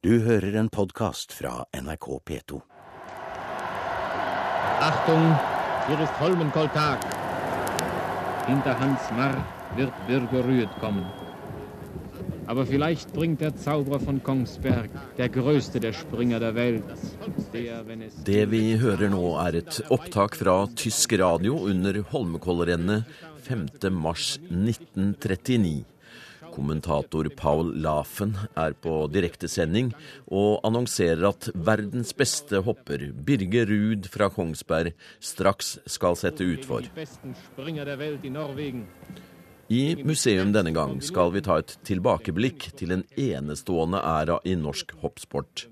Du 0.00 0.14
hører 0.24 0.54
en 0.56 0.70
podkast 0.72 1.34
fra 1.36 1.66
NRK 1.76 2.06
P2. 2.24 2.58
Achtung, 4.80 5.26
hier 5.88 6.00
ist 6.00 6.14
Holmenkolltag. 6.22 7.04
Hinter 8.46 8.80
Hans 8.80 9.10
Marr 9.12 9.36
wird 9.76 9.92
Birger 10.06 10.46
Rüed 10.46 10.72
kommen. 10.80 11.04
Aber 12.46 12.64
vielleicht 12.64 13.12
bringt 13.12 13.42
der 13.42 13.54
Zauberer 13.56 14.00
von 14.00 14.22
Kongsberg, 14.22 14.88
der 15.18 15.28
größte 15.28 15.80
der 15.80 15.92
Springer 15.92 16.40
der 16.40 16.54
Welt, 16.54 16.84
der, 17.52 17.86
wenn 17.86 18.00
es... 18.00 18.24
Det 18.24 18.50
vi 18.50 18.78
hører 18.80 19.12
nå 19.12 19.36
er 19.44 19.60
et 19.60 19.84
opptak 19.90 20.40
fra 20.40 20.64
tysk 20.80 21.12
radio 21.20 21.60
under 21.60 22.00
Holmenkollrennet 22.08 23.04
5. 23.44 23.68
mars 26.50 26.58
1939. 26.58 26.60
Kommentator 26.60 27.28
Paul 27.36 27.74
Lafen 27.80 28.36
er 28.56 28.72
på 28.72 29.08
direktesending 29.12 29.92
og 30.30 30.60
annonserer 30.64 31.28
at 31.28 31.50
verdens 31.54 32.12
beste 32.12 32.62
hopper, 32.62 33.12
Birger 33.12 33.66
Ruud 33.66 34.08
fra 34.10 34.28
Kongsberg, 34.30 34.92
straks 35.20 35.78
skal 35.86 36.16
sette 36.16 36.44
utfor. 36.44 36.82
I 39.70 40.02
museum 40.02 40.52
denne 40.52 40.72
gang 40.74 41.00
skal 41.00 41.30
vi 41.32 41.40
ta 41.40 41.60
et 41.60 41.76
tilbakeblikk 41.86 42.72
til 42.76 42.90
en 42.92 43.04
enestående 43.16 44.00
æra 44.02 44.40
i 44.44 44.56
norsk 44.58 44.96
hoppsport. 45.00 45.68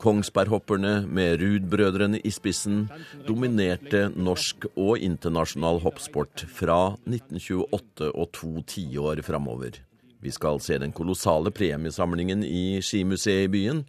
Kongsberghopperne 0.00 1.06
med 1.06 1.40
Ruud-brødrene 1.40 2.20
i 2.24 2.30
spissen 2.32 2.88
dominerte 3.26 4.10
norsk 4.16 4.66
og 4.74 4.98
internasjonal 4.98 5.80
hoppsport 5.84 6.44
fra 6.48 6.96
1928 7.06 8.10
og 8.12 8.32
to 8.36 8.64
tiår 8.66 9.22
framover. 9.24 9.80
Vi 10.20 10.30
skal 10.30 10.60
se 10.60 10.78
den 10.78 10.92
kolossale 10.92 11.52
premiesamlingen 11.54 12.44
i 12.44 12.80
skimuseet 12.84 13.48
i 13.48 13.52
byen. 13.52 13.84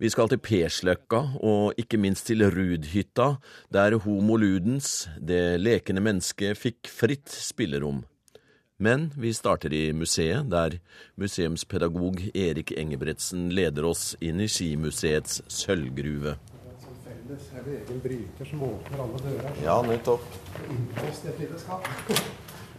Vi 0.00 0.08
skal 0.10 0.30
til 0.32 0.40
Persløkka 0.40 1.18
og 1.44 1.78
ikke 1.78 1.98
minst 2.00 2.26
til 2.26 2.42
Rudhytta, 2.48 3.34
der 3.70 3.98
homo 4.00 4.38
ludens, 4.40 5.08
det 5.20 5.60
lekende 5.60 6.00
mennesket, 6.00 6.56
fikk 6.58 6.88
fritt 6.88 7.28
spillerom. 7.28 8.02
Men 8.80 9.10
vi 9.20 9.34
starter 9.36 9.74
i 9.76 9.92
museet, 9.92 10.48
der 10.48 10.78
museumspedagog 11.20 12.22
Erik 12.32 12.72
Engebretsen 12.80 13.50
leder 13.52 13.84
oss 13.90 14.14
inn 14.24 14.40
i 14.40 14.48
Skimuseets 14.48 15.42
sølvgruve. 15.52 16.38
felles 17.04 17.50
det 17.64 17.74
egen 17.82 18.00
bryter 18.00 18.48
som 18.48 18.62
åpner 18.62 19.02
alle 19.04 19.20
dører. 19.26 19.60
Ja, 19.64 19.76
nettopp. 19.82 20.24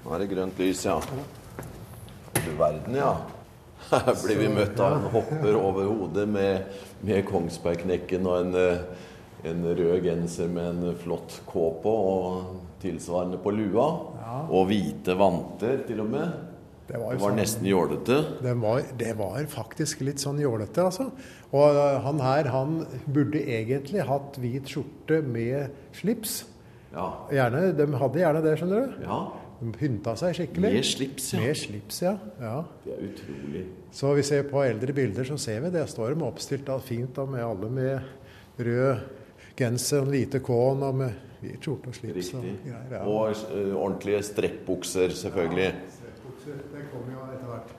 Nå 0.02 0.14
er 0.16 0.20
det 0.20 0.30
grønt 0.34 0.60
lys, 0.60 0.86
ja. 0.86 0.98
Du 2.36 2.52
verden, 2.58 2.96
ja. 2.96 3.14
Her 3.92 4.14
blir 4.24 4.38
vi 4.40 4.50
møtt 4.54 4.80
av 4.80 4.94
en 5.00 5.08
hopper 5.12 5.56
over 5.58 5.88
hodet 5.90 6.28
med, 6.30 6.68
med 7.04 7.26
Kongsbergknekken 7.28 8.28
og 8.30 8.38
en, 8.46 8.54
eh, 8.56 9.50
en 9.52 9.66
rød 9.76 10.04
genser 10.06 10.48
med 10.54 10.70
en 10.70 10.96
flott 11.02 11.40
K 11.50 11.66
på 11.84 11.92
og 11.92 12.54
tilsvarende 12.84 13.40
på 13.42 13.52
lua. 13.58 13.88
Og 14.54 14.70
hvite 14.70 15.16
vanter, 15.20 15.82
til 15.88 16.00
og 16.06 16.10
med. 16.14 16.32
Det 16.88 17.00
var, 17.00 17.14
Det 17.14 17.22
var 17.22 17.30
sånn- 17.32 17.38
nesten 17.40 17.68
jålete. 17.70 18.16
det 18.44 18.54
var, 18.62 18.82
det 18.98 19.12
var 19.18 19.44
faktisk 19.48 20.02
litt 20.02 20.20
sånn 20.20 20.40
jålete, 20.42 20.84
altså. 20.84 21.10
Og 21.52 21.76
uh, 21.78 22.00
han 22.04 22.20
her, 22.20 22.50
han 22.52 22.86
burde 23.08 23.40
egentlig 23.44 24.06
hatt 24.08 24.38
hvit 24.42 24.68
skjorte 24.72 25.22
med 25.24 25.72
slips. 25.96 26.42
Ja. 26.94 27.06
Gjerne, 27.32 27.72
de 27.78 27.86
hadde 27.96 28.20
gjerne 28.20 28.42
det, 28.44 28.58
skjønner 28.60 28.88
du. 28.88 29.06
ja. 29.06 29.22
Pynta 29.62 30.16
seg 30.18 30.34
skikkelig. 30.40 30.74
Med 30.74 30.86
slips, 30.88 31.28
ja. 31.36 31.42
Med 31.44 31.58
slips, 31.60 32.02
ja. 32.02 32.14
ja. 32.42 32.54
Det 32.86 32.96
er 32.96 33.04
utrolig. 33.12 33.64
Så 33.94 34.14
vi 34.18 34.24
ser 34.26 34.48
på 34.50 34.64
eldre 34.66 34.96
bilder, 34.98 35.28
så 35.28 35.38
ser 35.42 35.60
vi 35.66 35.70
det. 35.76 35.84
Står 35.92 36.16
de 36.16 36.26
oppstilt 36.26 36.66
da, 36.66 36.80
fint 36.82 37.14
da, 37.18 37.28
med 37.30 37.46
alle 37.46 37.70
med 37.70 38.64
rød 38.66 39.04
genser 39.60 40.02
og 40.02 40.10
hvite 40.14 40.42
K-en 40.42 40.88
og 40.88 40.98
med 41.04 41.20
hvit 41.42 41.62
skjorte 41.62 41.92
og 41.92 42.00
slips. 42.00 42.32
Riktig. 42.34 42.56
Og 42.56 42.66
greier, 42.66 42.96
ja. 42.96 43.04
Og 43.06 43.36
eh, 43.60 43.76
ordentlige 43.76 44.24
strekkbukser, 44.32 45.14
selvfølgelig. 45.22 45.70
Det 46.48 46.88
kommer 46.90 47.14
jo 47.14 47.28
etter 47.30 47.48
hvert. 47.52 47.78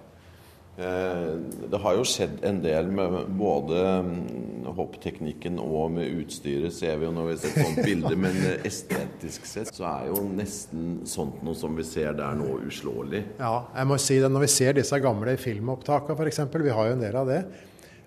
Eh, 0.79 1.35
Det 1.71 1.79
har 1.81 1.97
jo 1.99 2.05
skjedd 2.09 2.39
en 2.49 2.61
del 2.65 2.87
med 2.93 3.17
både 3.37 3.81
mm, 4.07 4.71
hoppteknikken 4.73 5.59
og 5.61 5.91
med 5.99 6.09
utstyret, 6.23 6.73
ser 6.73 6.97
vi 7.01 7.05
jo 7.05 7.13
når 7.13 7.29
vi 7.29 7.37
ser 7.43 7.59
et 7.61 7.81
bilde. 7.85 8.13
Men 8.17 8.39
eh, 8.49 8.65
estetisk 8.69 9.45
sett 9.49 9.73
så 9.77 9.85
er 9.91 10.09
jo 10.13 10.23
nesten 10.33 11.03
sånt 11.09 11.43
noe 11.45 11.57
som 11.59 11.77
vi 11.77 11.85
ser 11.85 12.17
der 12.17 12.39
nå, 12.41 12.49
uslåelig. 12.71 13.25
Ja, 13.43 13.55
jeg 13.77 13.91
må 13.91 14.01
si 14.01 14.17
det 14.23 14.33
når 14.33 14.47
vi 14.47 14.53
ser 14.55 14.79
disse 14.81 15.01
gamle 15.05 15.37
filmopptakene 15.41 16.17
f.eks., 16.17 16.43
vi 16.63 16.77
har 16.79 16.89
jo 16.89 16.97
en 16.97 17.05
del 17.05 17.21
av 17.21 17.29
det, 17.29 17.43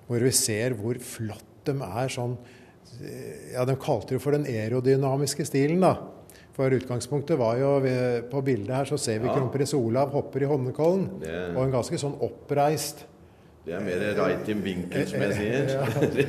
hvor 0.10 0.26
vi 0.26 0.34
ser 0.38 0.78
hvor 0.80 0.98
flott 1.02 1.52
de 1.66 1.74
er 1.82 2.12
sånn 2.14 2.36
Ja, 3.52 3.64
de 3.66 3.74
kalte 3.82 4.14
det 4.14 4.20
jo 4.20 4.22
for 4.24 4.36
den 4.38 4.46
aerodynamiske 4.48 5.44
stilen, 5.50 5.82
da. 5.84 5.96
For 6.56 6.72
utgangspunktet 6.72 7.38
var 7.40 7.58
jo 7.60 7.74
ved, 7.84 8.30
På 8.32 8.42
bildet 8.46 8.72
her 8.76 8.88
så 8.88 8.98
ser 9.02 9.20
vi 9.20 9.28
kronprins 9.28 9.74
Olav 9.76 10.14
hopper 10.16 10.46
i 10.46 10.50
Holmenkollen. 10.50 11.10
Det- 11.20 11.56
Og 11.56 11.64
en 11.66 11.72
ganske 11.74 12.00
sånn 12.00 12.16
oppreist 12.24 13.04
Det 13.66 13.74
er 13.74 13.82
mer 13.82 14.14
right 14.16 14.48
in 14.50 14.62
vinkel, 14.62 15.08
som 15.10 15.20
jeg 15.22 15.34
sier. 15.34 15.70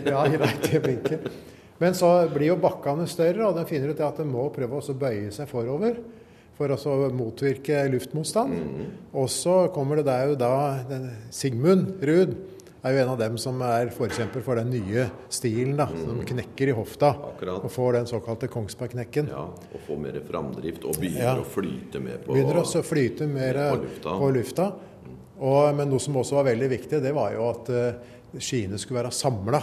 Ja, 0.06 0.25
ja 0.25 0.38
right 0.41 0.70
i 0.72 0.78
vinkel. 0.78 1.31
Men 1.78 1.92
så 1.92 2.09
blir 2.32 2.47
jo 2.48 2.56
bakkene 2.56 3.04
større, 3.06 3.44
og 3.50 3.56
de 3.59 3.65
finner 3.69 3.91
ut 3.92 4.00
at 4.00 4.16
de 4.16 4.25
må 4.25 4.47
prøve 4.54 4.78
å 4.81 4.94
bøye 4.97 5.31
seg 5.31 5.47
forover. 5.50 5.98
For 6.56 6.72
å 6.72 7.10
motvirke 7.12 7.82
luftmotstand. 7.92 8.54
Og 9.12 9.28
så 9.28 9.69
kommer 9.75 9.97
det 10.00 10.06
der 10.06 10.31
jo 10.31 10.34
da 10.41 10.53
Sigmund 11.31 12.00
Ruud 12.00 12.32
er 12.84 12.92
jo 12.94 13.03
en 13.03 13.09
av 13.14 13.19
dem 13.19 13.37
som 13.38 13.60
er 13.66 13.88
forkjemper 13.94 14.42
for 14.44 14.54
den 14.60 14.70
nye 14.70 15.06
stilen. 15.32 15.76
da, 15.76 15.87
Som 15.88 16.20
knekker 16.25 16.69
i 16.69 16.75
hofta 16.76 17.14
Akkurat. 17.16 17.64
og 17.64 17.70
får 17.70 17.92
den 18.00 18.06
såkalte 18.06 18.48
Kongsberg-knekken. 18.48 19.28
Ja, 19.32 19.47
og 19.48 19.81
få 19.87 19.97
mer 19.98 20.20
framdrift, 20.28 20.84
og 20.84 20.94
begynner 21.00 21.22
Ja. 21.22 21.34
å 21.36 21.44
flyte 21.44 22.00
mer 22.03 22.19
på 22.25 22.34
Begynner 22.34 22.60
også 22.62 22.82
å 22.82 22.84
flyte 22.84 23.26
mer 23.28 23.54
på 23.54 23.82
lufta. 23.82 24.19
på 24.19 24.31
lufta. 24.34 24.72
Og, 25.41 25.75
men 25.76 25.91
noe 25.91 25.98
som 26.00 26.15
også 26.16 26.34
var 26.38 26.44
veldig 26.44 26.69
viktig, 26.70 27.03
det 27.03 27.12
var 27.15 27.32
jo 27.32 27.50
at 27.50 27.69
uh, 27.69 28.38
skiene 28.38 28.78
skulle 28.78 29.03
være 29.03 29.12
samla. 29.12 29.60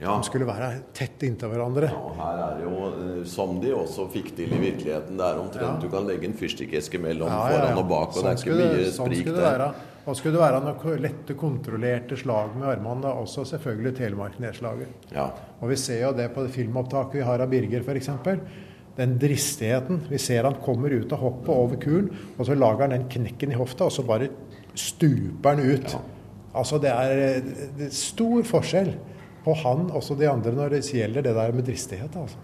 Ja. 0.00 0.18
De 0.18 0.26
skulle 0.26 0.44
være 0.44 0.82
tett 0.92 1.22
inntil 1.22 1.48
hverandre. 1.48 1.88
Ja, 1.88 1.96
og 1.96 2.16
her 2.18 2.40
er 2.42 2.58
det 2.58 2.64
jo, 2.66 3.20
eh, 3.20 3.24
som 3.24 3.60
de 3.62 3.70
også 3.72 4.08
fikk 4.12 4.34
til 4.36 4.52
i 4.52 4.58
virkeligheten, 4.58 5.16
det 5.16 5.24
er 5.24 5.38
omtrent 5.40 5.80
du 5.80 5.88
kan 5.88 6.04
legge 6.06 6.24
en 6.26 6.34
fyrstikkeske 6.34 6.98
mellom 7.00 7.28
Ja, 7.30 7.48
ja, 7.48 7.54
ja. 7.54 7.60
foran 7.62 7.78
og 7.78 7.88
bak, 7.88 8.08
og 8.08 8.14
Sånn 8.14 8.24
det 8.24 8.32
er 8.32 8.34
ikke 8.34 8.42
skulle 8.42 8.66
mye 8.74 8.90
sånn 8.92 9.06
sprik 9.14 9.24
det 9.24 9.34
der. 9.36 9.58
være. 9.58 9.74
Og 10.04 10.18
skulle 10.18 10.36
det 10.36 10.42
være 10.42 10.60
noen 10.60 11.00
lette, 11.00 11.36
kontrollerte 11.38 12.16
slag 12.20 12.52
med 12.58 12.68
armene, 12.74 13.06
da, 13.06 13.14
også 13.16 13.46
selvfølgelig 13.54 13.94
Telemark-nedslaget. 13.96 15.08
Ja. 15.16 15.30
Og 15.60 15.72
vi 15.72 15.78
ser 15.80 16.02
jo 16.02 16.12
det 16.16 16.28
på 16.34 16.44
det 16.44 16.52
filmopptaket 16.52 17.22
vi 17.22 17.24
har 17.24 17.40
av 17.40 17.52
Birger 17.52 17.86
f.eks. 17.86 18.10
Den 18.98 19.16
dristigheten. 19.18 20.04
Vi 20.10 20.20
ser 20.22 20.44
han 20.46 20.60
kommer 20.62 20.92
ut 20.92 21.12
av 21.16 21.24
hoppet 21.24 21.50
over 21.54 21.80
kulen, 21.80 22.12
og 22.36 22.44
så 22.46 22.56
lager 22.58 22.84
han 22.84 22.98
den 22.98 23.08
knekken 23.10 23.54
i 23.54 23.58
hofta, 23.58 23.88
og 23.88 23.96
så 23.96 24.04
bare 24.06 24.28
stuper 24.76 25.56
han 25.56 25.64
ut. 25.64 25.96
Altså 26.54 26.78
det 26.82 26.92
er, 26.92 27.40
det 27.78 27.88
er 27.88 27.96
stor 27.96 28.44
forskjell 28.46 28.92
på 29.44 29.54
han 29.64 29.88
og 29.92 30.12
de 30.18 30.28
andre 30.30 30.52
når 30.54 30.76
det 30.76 30.84
gjelder 30.86 31.24
det 31.24 31.34
der 31.36 31.56
med 31.56 31.66
dristighet. 31.66 32.16
altså. 32.16 32.38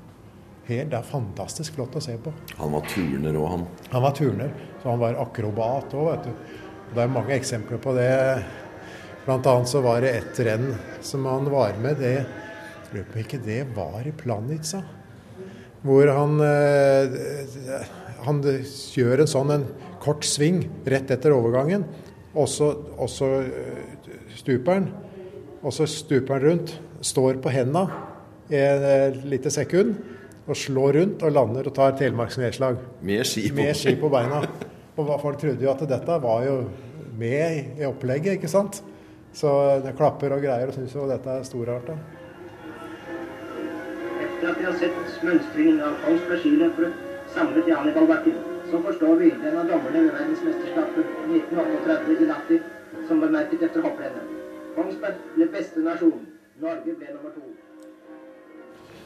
Helt, 0.70 0.90
det 0.92 0.98
er 0.98 1.06
fantastisk 1.06 1.76
flott 1.78 1.96
å 1.98 2.02
se 2.04 2.16
på. 2.22 2.32
Han 2.60 2.74
var 2.74 2.84
turner 2.90 3.36
òg, 3.36 3.46
han. 3.54 3.62
Han 3.90 4.04
var 4.04 4.12
turner, 4.14 4.52
så 4.82 4.92
han 4.92 5.00
var 5.00 5.16
akrobat 5.18 5.96
òg, 5.98 6.10
vet 6.12 6.28
du. 6.28 6.58
Og 6.90 6.96
det 6.96 7.02
er 7.04 7.12
mange 7.14 7.36
eksempler 7.36 7.78
på 7.78 7.92
det. 7.94 8.10
Blant 9.22 9.46
annet 9.46 9.70
så 9.70 9.82
var 9.84 10.00
det 10.02 10.10
ett 10.18 10.40
renn 10.42 10.72
som 11.06 11.26
han 11.30 11.46
var 11.52 11.76
med. 11.78 12.00
Det 12.02 12.16
lurer 12.90 13.06
på 13.06 13.14
om 13.14 13.22
ikke 13.22 13.38
det 13.44 13.60
var 13.76 14.02
i 14.08 14.14
Planica. 14.18 14.82
Hvor 15.86 16.10
han, 16.10 16.40
eh, 16.42 17.84
han 18.26 18.40
gjør 18.42 19.22
en 19.22 19.30
sånn 19.30 19.52
en 19.54 19.66
kort 20.02 20.26
sving 20.26 20.64
rett 20.84 21.12
etter 21.14 21.32
overgangen, 21.32 21.86
og 22.34 22.48
så, 22.50 22.72
og 22.98 23.08
så 23.12 23.28
eh, 23.44 24.10
stuper 24.36 24.80
han. 24.80 24.90
Og 25.62 25.72
så 25.76 25.86
stuper 25.88 26.36
han 26.36 26.44
rundt, 26.48 26.74
står 27.04 27.38
på 27.44 27.52
henda 27.54 27.86
i 28.50 28.58
et 28.58 28.88
eh, 28.90 29.22
lite 29.30 29.52
sekund 29.54 29.94
og 30.50 30.58
slår 30.58 30.98
rundt 30.98 31.22
og 31.22 31.32
lander 31.36 31.68
og 31.70 31.74
tar 31.76 31.94
telemarksnedslag 32.00 32.80
Med 33.06 33.28
ski 33.28 33.46
på. 33.52 33.60
med 33.60 33.76
ski 33.78 33.94
på 34.00 34.10
beina. 34.10 34.42
Og 34.96 35.20
folk 35.22 35.38
trodde 35.40 35.62
jo 35.64 35.70
at 35.70 35.84
dette 35.88 36.16
var 36.22 36.44
jo 36.44 36.56
med 37.18 37.78
i- 37.78 37.84
opplegget, 37.86 38.38
ikke 38.38 38.48
sant. 38.48 38.82
Så 39.32 39.50
det 39.84 39.96
klapper 39.96 40.32
og 40.34 40.42
greier 40.42 40.66
og 40.66 40.74
syns 40.74 40.94
jo 40.94 41.06
dette 41.08 41.30
er 41.30 41.44
storarta. 41.46 41.94
Etter 44.20 44.50
at 44.50 44.58
vi 44.58 44.64
har 44.64 44.76
sett 44.80 45.22
mønstringen 45.22 45.80
av 45.84 45.94
Kongsberg 46.04 46.42
skiløpere 46.42 46.90
samlet 47.34 47.68
i 47.68 47.76
Annibalbakken, 47.76 48.34
så 48.70 48.82
forstår 48.82 49.14
vi 49.20 49.30
den 49.30 49.56
av 49.56 49.68
dommerne 49.70 50.02
ved 50.06 50.12
verdensmesterskapet 50.16 51.04
1938 51.30 52.18
i 52.20 52.28
Lahti 52.30 52.60
som 53.08 53.20
bemerket 53.20 53.62
etter 53.68 53.82
hopprennet. 53.86 54.36
Kongsberg 54.74 55.14
ble 55.36 55.50
beste 55.54 55.84
nasjon. 55.86 56.26
Norge 56.60 56.94
ble 56.98 57.14
nummer 57.14 57.34
to. 57.34 57.59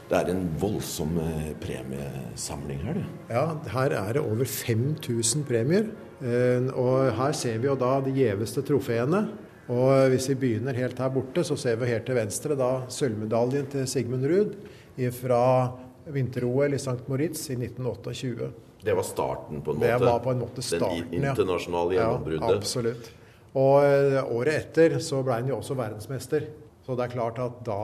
Det 0.09 0.17
er 0.19 0.29
en 0.35 0.43
voldsom 0.61 1.15
eh, 1.17 1.53
premiesamling 1.61 2.83
her, 2.85 2.99
det. 2.99 3.05
Ja, 3.33 3.45
her 3.73 3.95
er 3.97 4.17
det 4.17 4.21
over 4.21 4.45
5000 4.45 5.45
premier. 5.49 5.87
Eh, 6.21 6.67
Og 6.73 7.09
her 7.17 7.31
ser 7.33 7.57
vi 7.57 7.67
jo 7.71 7.75
da 7.79 7.97
de 8.05 8.13
gjeveste 8.13 8.61
trofeene. 8.65 9.23
Og 9.65 10.11
hvis 10.13 10.27
vi 10.29 10.35
begynner 10.43 10.77
helt 10.77 10.99
her 11.01 11.09
borte, 11.09 11.41
så 11.43 11.57
ser 11.57 11.79
vi 11.81 11.89
helt 11.89 12.05
til 12.05 12.19
venstre 12.19 12.53
da 12.59 12.83
sølvmedaljen 12.87 13.65
til 13.71 13.87
Sigmund 13.89 14.27
Ruud 14.29 14.53
fra 15.17 15.41
vinter-OL 16.13 16.75
i 16.77 16.77
St. 16.77 17.01
Moritz 17.09 17.47
i 17.49 17.57
1928. 17.57 18.51
Det 18.85 18.93
var 18.93 19.03
starten, 19.07 19.63
på 19.65 19.73
en 19.73 19.79
måte? 19.81 19.87
Det 19.89 20.05
var 20.05 20.19
på 20.21 20.31
en 20.35 20.43
måte 20.43 20.61
starten, 20.61 21.09
Den 21.09 21.25
internasjonale 21.31 21.97
gjennombruddet? 21.97 22.45
Ja, 22.45 22.59
absolutt. 22.61 23.09
Og 23.57 23.81
eh, 23.87 24.21
året 24.35 24.59
etter 24.59 24.99
så 25.01 25.23
ble 25.25 25.39
han 25.39 25.49
jo 25.49 25.57
også 25.57 25.77
verdensmester. 25.79 26.45
Så 26.85 26.93
det 26.93 27.07
er 27.07 27.15
klart 27.15 27.41
at 27.41 27.57
da 27.65 27.81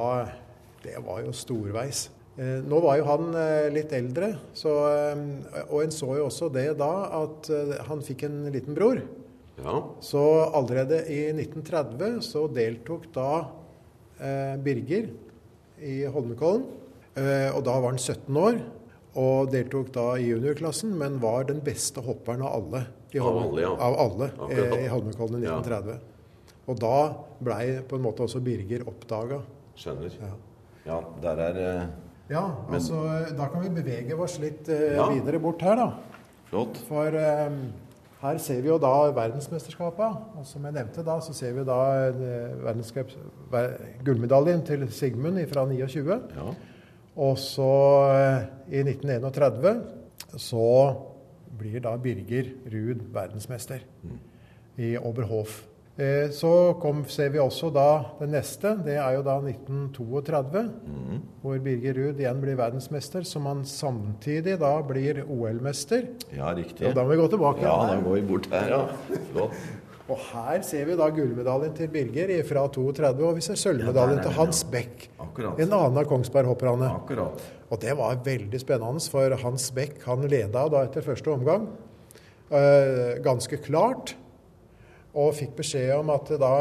Det 0.82 0.98
var 1.06 1.22
jo 1.26 1.34
storveis. 1.36 2.10
Eh, 2.40 2.60
nå 2.66 2.80
var 2.84 3.00
jo 3.00 3.08
han 3.10 3.34
eh, 3.38 3.70
litt 3.74 3.94
eldre, 3.94 4.34
så, 4.58 4.76
og 5.68 5.80
en 5.84 5.94
så 5.94 6.14
jo 6.18 6.28
også 6.30 6.50
det 6.54 6.70
da 6.80 6.92
at 7.22 7.52
han 7.90 8.06
fikk 8.06 8.26
en 8.30 8.46
liten 8.54 8.78
bror. 8.78 9.04
Ja. 9.64 9.84
Så 10.00 10.22
allerede 10.54 11.04
i 11.12 11.26
1930 11.30 12.22
så 12.26 12.46
deltok 12.50 13.10
da 13.14 13.32
eh, 14.20 14.56
Birger 14.64 15.10
i 15.82 16.04
Holmenkollen. 16.06 16.66
Eh, 17.16 17.50
og 17.52 17.64
da 17.68 17.76
var 17.76 17.92
han 17.92 18.00
17 18.00 18.38
år 18.40 18.62
og 19.22 19.52
deltok 19.52 19.92
da 19.92 20.06
i 20.16 20.30
juniorklassen, 20.30 20.94
men 20.98 21.20
var 21.22 21.50
den 21.50 21.60
beste 21.64 22.04
hopperen 22.06 22.46
av 22.48 22.54
alle 22.62 22.86
i, 23.12 23.20
Holmen, 23.20 23.58
ja. 23.60 23.74
av 23.76 23.98
alle, 24.00 24.30
eh, 24.48 24.86
i 24.86 24.88
Holmenkollen 24.92 25.44
i 25.44 25.50
1930. 25.50 25.98
Ja. 26.00 26.56
Og 26.72 26.80
da 26.80 26.96
blei 27.44 27.66
på 27.84 27.98
en 28.00 28.06
måte 28.06 28.24
også 28.24 28.40
Birger 28.44 28.86
oppdaga. 28.88 29.42
Skjønner. 29.76 30.16
Ja. 30.22 30.32
Ja, 30.86 31.02
der 31.22 31.44
er 31.48 31.62
eh, 31.66 31.84
Ja, 32.32 32.46
men, 32.68 32.78
altså 32.78 33.04
da 33.36 33.48
kan 33.52 33.64
vi 33.66 33.70
bevege 33.82 34.16
oss 34.16 34.38
litt 34.40 34.70
eh, 34.72 34.96
ja. 34.96 35.08
videre 35.12 35.40
bort 35.44 35.62
her, 35.66 35.76
da. 35.76 35.90
Flott. 36.52 36.80
For 36.88 37.16
um, 37.16 37.58
her 38.22 38.40
ser 38.44 38.62
vi 38.64 38.70
jo 38.70 38.78
da 38.80 38.92
verdensmesterskapet. 39.16 40.18
Og 40.40 40.48
som 40.48 40.66
jeg 40.68 40.78
nevnte 40.78 41.04
da, 41.04 41.18
så 41.24 41.36
ser 41.36 41.56
vi 41.58 41.66
da 41.68 41.80
gullmedaljen 44.06 44.64
til 44.68 44.86
Sigmund 44.94 45.42
fra 45.52 45.66
29. 45.68 46.20
Ja. 46.38 46.52
Og 47.22 47.40
så 47.42 47.72
i 48.72 48.84
1931 48.86 49.82
så 50.40 50.68
blir 51.60 51.84
da 51.84 51.98
Birger 52.00 52.54
Ruud 52.72 53.04
verdensmester 53.14 53.84
mm. 54.04 54.20
i 54.78 54.94
Oberhof. 54.98 55.66
Eh, 56.02 56.32
så 56.34 56.74
kom, 56.82 57.04
ser 57.06 57.30
vi 57.34 57.40
også 57.42 57.70
da 57.74 58.16
det 58.18 58.30
neste. 58.32 58.74
Det 58.86 58.96
er 58.98 59.18
jo 59.18 59.26
da 59.26 59.36
1932, 59.44 60.64
mm. 60.88 61.20
hvor 61.44 61.60
Birger 61.62 62.00
Ruud 62.00 62.22
igjen 62.24 62.42
blir 62.42 62.58
verdensmester, 62.58 63.26
som 63.28 63.46
han 63.50 63.62
samtidig 63.68 64.56
da 64.62 64.72
blir 64.88 65.22
OL-mester. 65.28 66.08
Ja, 66.34 66.50
riktig. 66.58 66.88
Og 66.90 66.98
da 66.98 67.06
må 67.06 67.14
vi 67.14 67.22
gå 67.22 67.28
tilbake. 67.36 67.66
Ja, 67.68 67.76
da 67.92 68.00
går 68.02 68.18
vi 68.18 68.24
bort 68.32 68.50
her, 68.54 68.74
ja. 68.74 69.20
Flott. 69.30 69.60
Og 70.12 70.18
her 70.32 70.64
ser 70.66 70.88
vi 70.90 70.96
da 71.00 71.06
gullmedaljen 71.14 71.76
til 71.78 71.92
Birger 71.92 72.34
fra 72.50 72.66
32, 72.74 73.28
og 73.28 73.38
vi 73.38 73.44
ser 73.46 73.60
sølvmedaljen 73.60 74.18
ja, 74.18 74.26
til 74.26 74.36
Hans 74.40 74.64
Beck. 74.68 75.06
Akkurat. 75.22 75.62
En 75.62 75.70
annen 75.78 76.02
av 76.02 76.10
Kongsberg-hopperne. 76.10 76.90
Og 77.72 77.78
det 77.80 77.94
var 78.00 78.18
veldig 78.26 78.60
spennende, 78.60 79.06
for 79.14 79.38
Hans 79.44 79.70
Beck 79.76 80.02
han 80.08 80.26
leda 80.26 80.66
da 80.74 80.82
etter 80.88 81.06
første 81.06 81.32
omgang. 81.32 81.70
Uh, 82.52 83.22
ganske 83.24 83.62
klart. 83.64 84.16
Og 85.12 85.34
fikk 85.36 85.58
beskjed 85.58 85.92
om 85.98 86.12
at 86.14 86.30
da, 86.40 86.52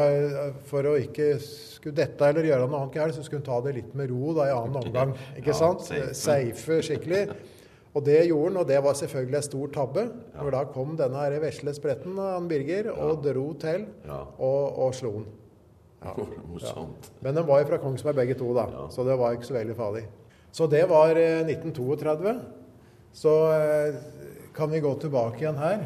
for 0.67 0.89
å 0.89 0.97
ikke 0.99 1.37
skulle 1.39 1.95
dette 2.01 2.27
eller 2.27 2.49
gjøre 2.49 2.67
noe 2.67 2.81
annet 2.81 2.97
gærent, 2.99 3.15
så 3.15 3.23
skulle 3.23 3.39
hun 3.39 3.47
ta 3.47 3.59
det 3.63 3.75
litt 3.77 3.93
med 3.97 4.11
ro 4.11 4.33
da 4.35 4.49
i 4.49 4.53
annen 4.53 4.79
omgang. 4.81 5.13
Ikke 5.39 5.53
ja, 5.53 5.57
sant? 5.57 5.87
Safe 6.17 6.81
skikkelig. 6.83 7.21
Og 7.91 8.03
det 8.07 8.19
gjorde 8.27 8.51
han, 8.51 8.59
og 8.61 8.67
det 8.69 8.79
var 8.83 8.95
selvfølgelig 8.99 9.37
en 9.39 9.45
stor 9.47 9.71
tabbe. 9.75 10.03
Ja. 10.33 10.39
For 10.39 10.55
da 10.55 10.63
kom 10.71 10.95
denne 10.99 11.23
her 11.23 11.37
vesle 11.43 11.73
spretten, 11.75 12.19
han 12.19 12.47
Birger, 12.51 12.91
ja. 12.91 12.97
og 13.07 13.23
dro 13.25 13.47
til 13.59 13.87
ja. 14.07 14.19
og, 14.37 14.79
og 14.85 14.95
slo 14.99 15.13
han. 15.17 15.29
Ja. 16.01 16.85
Men 17.21 17.37
de 17.37 17.43
var 17.45 17.61
jo 17.61 17.69
fra 17.69 17.79
Kongsberg 17.81 18.17
begge 18.17 18.35
to, 18.39 18.49
da, 18.57 18.65
så 18.89 19.05
det 19.05 19.19
var 19.21 19.35
ikke 19.37 19.51
så 19.51 19.57
veldig 19.59 19.75
farlig. 19.77 20.05
Så 20.51 20.67
det 20.67 20.83
var 20.89 21.15
eh, 21.19 21.43
1932. 21.47 22.33
Så 23.15 23.33
eh, 23.53 23.99
kan 24.55 24.71
vi 24.71 24.81
gå 24.83 24.91
tilbake 24.99 25.43
igjen 25.43 25.59
her. 25.59 25.85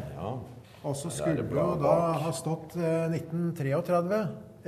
Og 0.86 0.94
så 0.94 1.10
skulle 1.10 1.42
det 1.42 1.56
jo 1.56 1.72
da 1.82 1.96
ha 2.22 2.32
stått 2.34 2.76
eh, 2.78 3.10
1933 3.10 4.20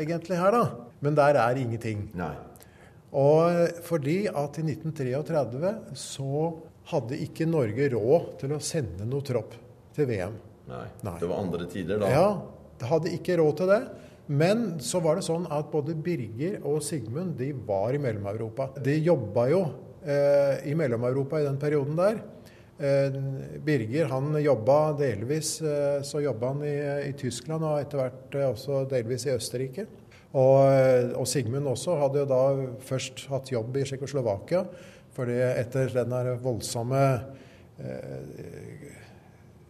egentlig 0.02 0.38
her, 0.38 0.54
da. 0.54 0.88
Men 1.04 1.18
der 1.18 1.38
er 1.38 1.60
ingenting. 1.60 2.08
Nei. 2.18 2.34
Og 3.16 3.46
eh, 3.52 3.78
fordi 3.86 4.18
at 4.26 4.58
i 4.58 4.66
1933 4.66 5.72
så 5.98 6.48
hadde 6.90 7.20
ikke 7.22 7.46
Norge 7.48 7.90
råd 7.94 8.34
til 8.40 8.56
å 8.56 8.60
sende 8.64 9.06
noe 9.08 9.24
tropp 9.26 9.54
til 9.96 10.08
VM. 10.10 10.36
Nei. 10.68 10.86
Nei. 11.06 11.16
Det 11.20 11.30
var 11.30 11.42
andre 11.44 11.68
tider 11.70 12.02
da? 12.02 12.12
Ja, 12.12 12.28
det 12.80 12.90
hadde 12.90 13.14
ikke 13.14 13.38
råd 13.40 13.60
til 13.60 13.72
det. 13.72 13.82
Men 14.28 14.64
så 14.84 15.00
var 15.00 15.16
det 15.16 15.24
sånn 15.24 15.46
at 15.54 15.70
både 15.72 15.94
Birger 15.96 16.58
og 16.68 16.82
Sigmund 16.84 17.38
de 17.38 17.54
var 17.68 17.96
i 17.96 18.00
Mellom-Europa. 18.02 18.74
De 18.84 18.98
jobba 19.00 19.46
jo 19.48 19.62
eh, 20.04 20.66
i 20.68 20.74
Mellom-Europa 20.76 21.40
i 21.40 21.46
den 21.46 21.56
perioden 21.60 21.96
der. 21.96 22.20
Eh, 22.78 23.16
Birger 23.64 24.12
han 24.12 24.36
jobba 24.38 24.92
delvis 24.98 25.56
eh, 25.66 26.02
så 26.06 26.20
jobba 26.22 26.52
han 26.52 26.60
i, 26.62 26.76
i, 27.08 27.14
Tyskland 27.19 27.66
og 27.66 27.80
etter 27.80 28.04
hvert 28.04 28.36
eh, 28.38 28.50
også 28.52 28.84
delvis 28.90 29.26
i 29.26 29.34
Østerrike. 29.34 29.88
Og, 30.38 31.16
og 31.19 31.26
Sigmund 31.26 31.66
også 31.66 31.96
hadde 31.98 32.22
jo 32.22 32.28
da 32.28 32.42
først 32.84 33.25
hatt 33.32 33.50
jobb 33.50 33.80
i 33.80 33.84
Tsjekkoslovakia 33.88 34.62
fordi 35.16 35.40
etter 35.42 35.90
den 35.90 36.12
voldsomme 36.44 37.02
eh, 37.82 38.94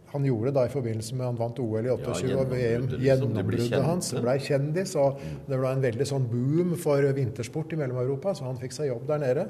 han 0.09 0.25
gjorde 0.25 0.53
da 0.53 0.65
i 0.65 0.71
forbindelse 0.73 1.17
med 1.17 1.27
han 1.27 1.37
vant 1.37 1.59
OL 1.61 1.85
i 1.85 1.91
28 1.93 2.31
og 2.33 2.53
VM. 2.53 2.87
Gjennombruddet 3.01 3.67
liksom, 3.67 3.85
hans 3.85 4.09
ble 4.17 4.35
kjendis. 4.41 4.95
og 4.97 5.21
Det 5.45 5.57
ble 5.57 5.73
en 5.73 5.83
veldig 5.83 6.07
sånn 6.09 6.25
boom 6.29 6.73
for 6.81 7.05
vintersport 7.17 7.75
i 7.75 7.79
Mellom-Europa, 7.81 8.33
så 8.37 8.47
han 8.47 8.57
fikk 8.61 8.73
seg 8.73 8.89
jobb 8.89 9.05
der 9.09 9.21
nede. 9.21 9.45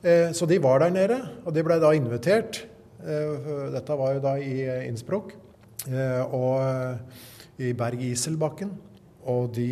Eh, 0.00 0.30
så 0.32 0.48
de 0.48 0.58
var 0.62 0.80
der 0.80 0.92
nede, 0.94 1.18
og 1.44 1.54
de 1.54 1.64
ble 1.64 1.76
da 1.82 1.92
invitert. 1.96 2.62
Eh, 3.00 3.48
dette 3.72 3.96
var 3.96 4.14
jo 4.16 4.22
da 4.24 4.36
i 4.40 4.60
Innsbruck 4.84 5.32
eh, 5.88 6.20
og 6.36 6.60
eh, 6.60 7.18
i 7.68 7.72
Berg-Iselbakken. 7.76 8.72
Og 9.30 9.50
de 9.52 9.66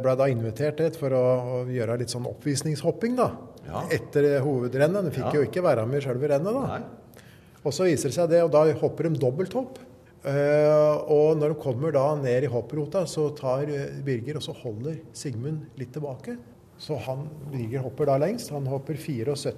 ble 0.00 0.14
da 0.16 0.26
invitert 0.32 0.78
dit 0.80 0.94
for 0.96 1.12
å, 1.12 1.24
gjøre 1.68 1.98
litt 2.00 2.12
sånn 2.12 2.24
oppvisningshopping, 2.30 3.18
da 3.18 3.26
ja. 3.66 3.82
etter 3.92 4.38
hovedrennet. 4.40 5.10
De 5.10 5.12
fikk 5.12 5.28
ja. 5.28 5.34
jo 5.36 5.44
ikke 5.44 5.64
være 5.66 5.84
med 5.88 6.00
i 6.00 6.06
selve 6.06 6.30
rennet, 6.32 6.56
da. 6.56 6.78
Nei. 6.78 7.26
Og 7.66 7.74
så 7.76 7.84
viser 7.84 8.08
det 8.08 8.16
seg 8.16 8.30
det, 8.32 8.40
og 8.46 8.52
da 8.54 8.64
hopper 8.80 9.10
de 9.10 9.20
dobbelthopp. 9.20 9.76
Og 10.24 11.28
når 11.38 11.52
de 11.52 11.58
kommer 11.60 11.92
da 11.94 12.06
ned 12.18 12.46
i 12.48 12.50
hopprota, 12.50 13.04
så 13.08 13.28
tar 13.36 13.68
Birger 14.06 14.40
og 14.40 14.46
så 14.46 14.56
holder 14.56 14.96
Sigmund 15.16 15.68
litt 15.78 15.92
tilbake. 15.94 16.38
Så 16.78 16.96
han, 16.96 17.24
Birger 17.52 17.82
hopper 17.82 18.06
da 18.06 18.16
lengst. 18.22 18.52
Han 18.54 18.66
hopper 18.70 18.94
74 18.94 19.52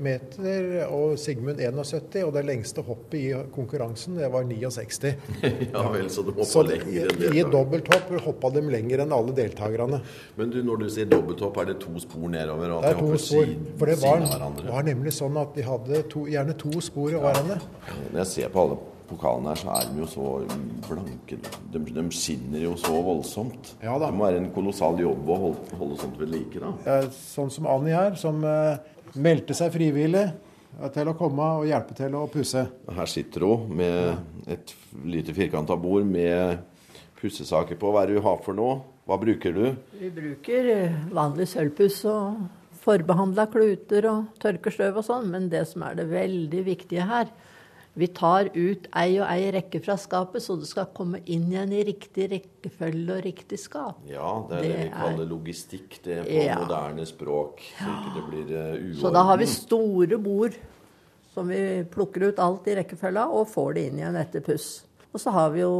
meter 0.00 0.68
og 0.86 1.18
Sigmund 1.20 1.60
71. 1.60 2.22
Og 2.24 2.32
det 2.32 2.44
lengste 2.48 2.84
hoppet 2.86 3.18
i 3.18 3.26
konkurransen, 3.52 4.16
det 4.16 4.30
var 4.32 4.46
69. 4.48 5.12
ja 5.74 5.82
vel, 5.92 6.08
så 6.10 6.24
du 6.24 6.32
hoppa 6.32 6.64
lenger 6.70 7.10
enn 7.10 7.20
det? 7.20 7.32
I 7.36 7.44
dobbelthopp 7.44 8.14
hoppa 8.24 8.52
de 8.56 8.64
lenger 8.72 9.04
enn 9.04 9.12
alle 9.12 9.36
deltakerne. 9.36 10.00
Men 10.38 10.54
du, 10.54 10.62
når 10.64 10.84
du 10.84 10.88
sier 10.94 11.10
dobbelthopp, 11.12 11.60
er 11.60 11.74
det 11.74 11.76
to 11.84 11.92
spor 12.00 12.32
nedover? 12.32 12.78
Det 12.80 12.94
er 12.94 13.02
to 13.02 13.20
spor. 13.20 13.52
For 13.82 13.92
det 13.92 13.98
var, 14.00 14.24
var, 14.70 14.88
nemlig 14.88 15.12
sånn 15.18 15.36
at 15.42 15.52
de 15.58 15.66
hadde 15.68 16.02
to, 16.12 16.24
gjerne 16.32 16.56
to 16.56 16.72
spor 16.80 17.12
i 17.12 17.20
hverandre. 17.20 17.60
Når 18.14 18.24
jeg 18.24 18.32
ser 18.32 18.56
på 18.56 18.64
alle 18.64 18.80
pokalene 19.12 19.52
her, 19.52 19.60
så 19.60 19.72
er 19.76 19.90
de 19.90 20.02
jo 20.02 20.08
så 20.10 20.28
blanke. 20.88 21.38
De, 21.72 21.82
de 21.92 22.06
skinner 22.16 22.64
jo 22.64 22.76
så 22.80 22.94
voldsomt. 23.04 23.74
Ja, 23.84 23.98
det 24.02 24.12
må 24.16 24.26
være 24.26 24.42
en 24.42 24.52
kolossal 24.54 25.00
jobb 25.02 25.28
å 25.28 25.40
holde, 25.46 25.76
holde 25.80 26.00
sånt 26.00 26.18
ved 26.20 26.32
like. 26.34 26.62
da. 26.62 26.72
Ja, 26.88 27.12
sånn 27.16 27.52
som 27.54 27.68
Annie 27.70 27.96
her, 27.96 28.16
som 28.20 28.42
uh, 28.46 28.80
meldte 29.14 29.56
seg 29.58 29.74
frivillig 29.74 30.26
til 30.94 31.10
å 31.10 31.16
komme 31.18 31.48
og 31.60 31.66
hjelpe 31.68 31.96
til 31.96 32.14
å 32.16 32.26
pusse. 32.32 32.64
Her 32.96 33.10
sitter 33.10 33.44
hun 33.44 33.74
med 33.76 34.48
et 34.50 34.72
lite 35.04 35.34
firkanta 35.36 35.76
bord 35.76 36.06
med 36.08 36.62
pussesaker 37.20 37.78
på. 37.78 37.92
Hva 37.92 38.02
er 38.02 38.10
det 38.10 38.18
du 38.18 38.26
har 38.26 38.40
for 38.44 38.56
noe? 38.56 38.80
Hva 39.06 39.18
bruker 39.20 39.54
du? 39.54 39.64
Vi 39.98 40.10
bruker 40.14 40.68
eh, 40.72 40.98
vanlig 41.14 41.48
sølvpuss 41.52 42.02
og 42.10 42.42
forbehandla 42.82 43.46
kluter 43.50 44.06
og 44.10 44.36
tørkestøv 44.42 45.00
og 45.00 45.06
sånn. 45.06 45.28
Men 45.32 45.48
det 45.52 45.64
som 45.70 45.84
er 45.86 45.98
det 45.98 46.08
veldig 46.10 46.62
viktige 46.66 47.06
her, 47.08 47.30
vi 47.92 48.08
tar 48.08 48.48
ut 48.54 48.86
ei 48.96 49.18
og 49.20 49.26
ei 49.28 49.50
rekke 49.52 49.80
fra 49.84 49.98
skapet, 50.00 50.40
så 50.40 50.56
det 50.56 50.68
skal 50.70 50.88
komme 50.96 51.20
inn 51.26 51.50
igjen 51.52 51.74
i 51.76 51.82
riktig 51.84 52.28
rekkefølge 52.30 53.18
og 53.18 53.24
riktig 53.26 53.58
skap. 53.60 53.98
Ja, 54.08 54.30
det 54.48 54.58
er 54.58 54.62
det, 54.62 54.70
det 54.70 54.78
vi 54.78 54.92
kaller 54.94 55.28
logistikk 55.28 55.98
det 56.06 56.14
er 56.22 56.28
på 56.28 56.38
ja. 56.46 56.56
moderne 56.62 57.04
språk. 57.08 57.60
Så 57.76 57.88
ja. 57.90 57.96
ikke 57.98 58.14
det 58.16 58.24
blir 58.30 58.54
uh, 58.54 58.62
uorden. 58.70 58.96
Så 59.02 59.12
da 59.12 59.26
har 59.28 59.42
vi 59.42 59.50
store 59.52 60.20
bord 60.24 60.56
som 61.34 61.52
vi 61.52 61.60
plukker 61.92 62.28
ut 62.30 62.40
alt 62.44 62.68
i 62.68 62.78
rekkefølga 62.80 63.26
og 63.32 63.50
får 63.52 63.76
det 63.76 63.86
inn 63.90 64.00
igjen 64.00 64.18
etter 64.20 64.44
puss. 64.44 64.70
Og 65.12 65.20
så 65.20 65.32
har 65.36 65.52
vi 65.52 65.60
jo 65.60 65.74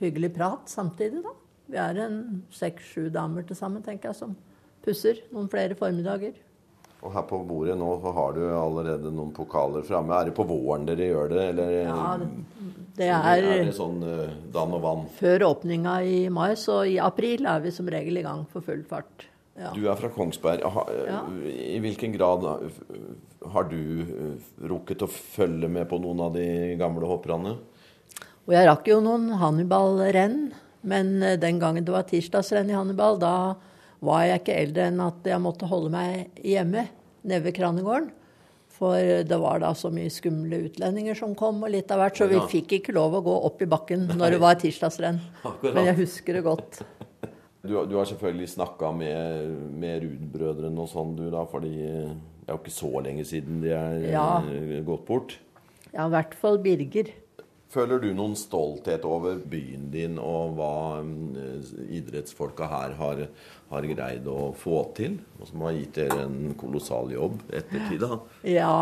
hyggelig 0.00 0.32
prat 0.36 0.70
samtidig, 0.70 1.22
da. 1.26 1.34
Vi 1.74 1.78
er 1.80 1.98
en 2.04 2.18
seks-sju 2.54 3.08
damer 3.10 3.46
til 3.48 3.58
sammen, 3.58 3.82
tenker 3.82 4.12
jeg, 4.12 4.20
som 4.20 4.34
pusser 4.84 5.22
noen 5.32 5.48
flere 5.50 5.74
formiddager. 5.78 6.36
Og 7.04 7.12
her 7.12 7.24
på 7.28 7.38
bordet 7.44 7.74
nå 7.76 7.88
har 8.16 8.32
du 8.32 8.42
allerede 8.48 9.10
noen 9.12 9.32
pokaler 9.36 9.84
framme. 9.84 10.14
Er 10.16 10.30
det 10.30 10.36
på 10.38 10.46
våren 10.48 10.86
dere 10.88 11.10
gjør 11.10 11.28
det, 11.34 11.42
eller 11.52 11.72
Ja, 11.84 12.14
det 12.96 13.08
er 13.10 13.28
er 13.34 13.64
det 13.66 13.74
sånn 13.76 13.98
uh, 14.06 14.30
dann 14.54 14.72
og 14.72 14.80
vann? 14.84 15.02
før 15.18 15.44
åpninga 15.50 15.98
i 16.06 16.28
mai, 16.32 16.54
så 16.56 16.78
i 16.88 16.96
april 17.02 17.44
er 17.50 17.60
vi 17.60 17.72
som 17.74 17.88
regel 17.92 18.16
i 18.22 18.24
gang 18.24 18.46
for 18.52 18.64
full 18.64 18.80
fart. 18.88 19.26
Ja. 19.58 19.70
Du 19.76 19.84
er 19.86 19.94
fra 20.00 20.08
Kongsberg. 20.10 20.64
Ha, 20.64 20.84
Ja. 21.06 21.20
I 21.52 21.78
hvilken 21.84 22.14
grad 22.16 22.42
har 23.52 23.68
du 23.70 24.00
eh, 24.02 24.66
rukket 24.66 25.04
å 25.04 25.10
følge 25.10 25.68
med 25.68 25.86
på 25.90 26.00
noen 26.02 26.20
av 26.24 26.32
de 26.34 26.74
gamle 26.80 27.06
hopperne? 27.06 27.52
Og 28.46 28.52
jeg 28.56 28.66
rakk 28.66 28.88
jo 28.90 28.98
noen 29.04 29.28
Hannibal-renn, 29.38 30.52
men 30.82 31.22
eh, 31.22 31.36
den 31.38 31.60
gangen 31.62 31.84
det 31.86 31.92
var 31.94 32.08
tirsdagsrenn 32.08 32.70
i 32.72 32.74
Hannibal, 32.74 33.18
da 33.22 33.54
var 34.04 34.26
jeg 34.28 34.42
ikke 34.42 34.58
eldre 34.64 34.88
enn 34.90 35.00
at 35.04 35.26
jeg 35.30 35.40
måtte 35.42 35.68
holde 35.70 35.90
meg 35.94 36.42
hjemme 36.44 36.86
nede 37.24 37.42
ved 37.46 37.56
Kranegården. 37.56 38.10
For 38.74 38.98
det 39.28 39.36
var 39.38 39.60
da 39.62 39.68
så 39.78 39.86
mye 39.94 40.10
skumle 40.10 40.64
utlendinger 40.66 41.14
som 41.14 41.34
kom, 41.38 41.60
og 41.62 41.70
litt 41.70 41.92
av 41.94 42.00
hvert, 42.02 42.16
så 42.18 42.26
vi 42.26 42.40
fikk 42.50 42.72
ikke 42.80 42.94
lov 42.96 43.14
å 43.14 43.22
gå 43.22 43.34
opp 43.46 43.62
i 43.62 43.68
bakken 43.70 44.08
når 44.18 44.34
det 44.34 44.40
var 44.42 44.58
tirsdagsrenn. 44.58 45.20
Men 45.62 45.84
jeg 45.92 45.98
husker 46.02 46.40
det 46.40 46.44
godt. 46.48 46.80
Du, 47.64 47.70
du 47.88 47.94
har 47.96 48.04
selvfølgelig 48.04 48.50
snakka 48.52 48.90
med, 48.92 49.52
med 49.80 50.02
Ruud-brødrene 50.02 50.82
og 50.82 50.88
sånn, 50.90 51.14
du 51.16 51.30
da, 51.32 51.46
fordi 51.48 51.70
det 51.72 52.44
er 52.44 52.50
jo 52.50 52.58
ikke 52.58 52.72
så 52.76 52.90
lenge 53.06 53.24
siden 53.24 53.62
de 53.62 53.70
er 53.72 54.02
Ja. 54.10 54.24
eh, 54.44 54.82
gått 54.84 55.06
bort. 55.08 55.32
Ja, 55.94 56.04
i 56.04 56.12
hvert 56.12 56.34
fall 56.36 56.58
Birger. 56.60 57.08
Føler 57.74 57.98
du 57.98 58.12
noen 58.14 58.36
stolthet 58.38 59.02
over 59.08 59.40
byen 59.50 59.88
din 59.90 60.14
og 60.22 60.54
hva 60.58 61.00
mm, 61.02 61.86
idrettsfolka 61.96 62.68
her 62.70 62.92
har, 63.00 63.22
har 63.72 63.86
greid 63.90 64.28
å 64.30 64.52
få 64.58 64.84
til? 64.94 65.16
Og 65.40 65.48
som 65.48 65.64
har 65.66 65.74
gitt 65.74 65.96
dere 65.98 66.20
en 66.28 66.52
kolossal 66.60 67.10
jobb 67.10 67.40
ettertid, 67.50 68.04
da? 68.04 68.20
Ja, 68.46 68.76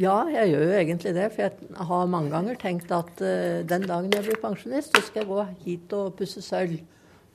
ja, 0.00 0.16
jeg 0.34 0.50
gjør 0.50 0.64
jo 0.66 0.72
egentlig 0.80 1.12
det. 1.14 1.28
For 1.34 1.44
jeg 1.46 1.84
har 1.90 2.10
mange 2.10 2.32
ganger 2.32 2.58
tenkt 2.58 2.90
at 2.94 3.22
uh, 3.22 3.60
den 3.70 3.86
dagen 3.86 4.10
jeg 4.10 4.26
blir 4.26 4.40
pensjonist, 4.42 4.90
så 4.90 5.04
skal 5.06 5.22
jeg 5.22 5.30
gå 5.30 5.44
hit 5.68 5.94
og 5.94 6.16
pusse 6.18 6.42
sølv. 6.42 6.80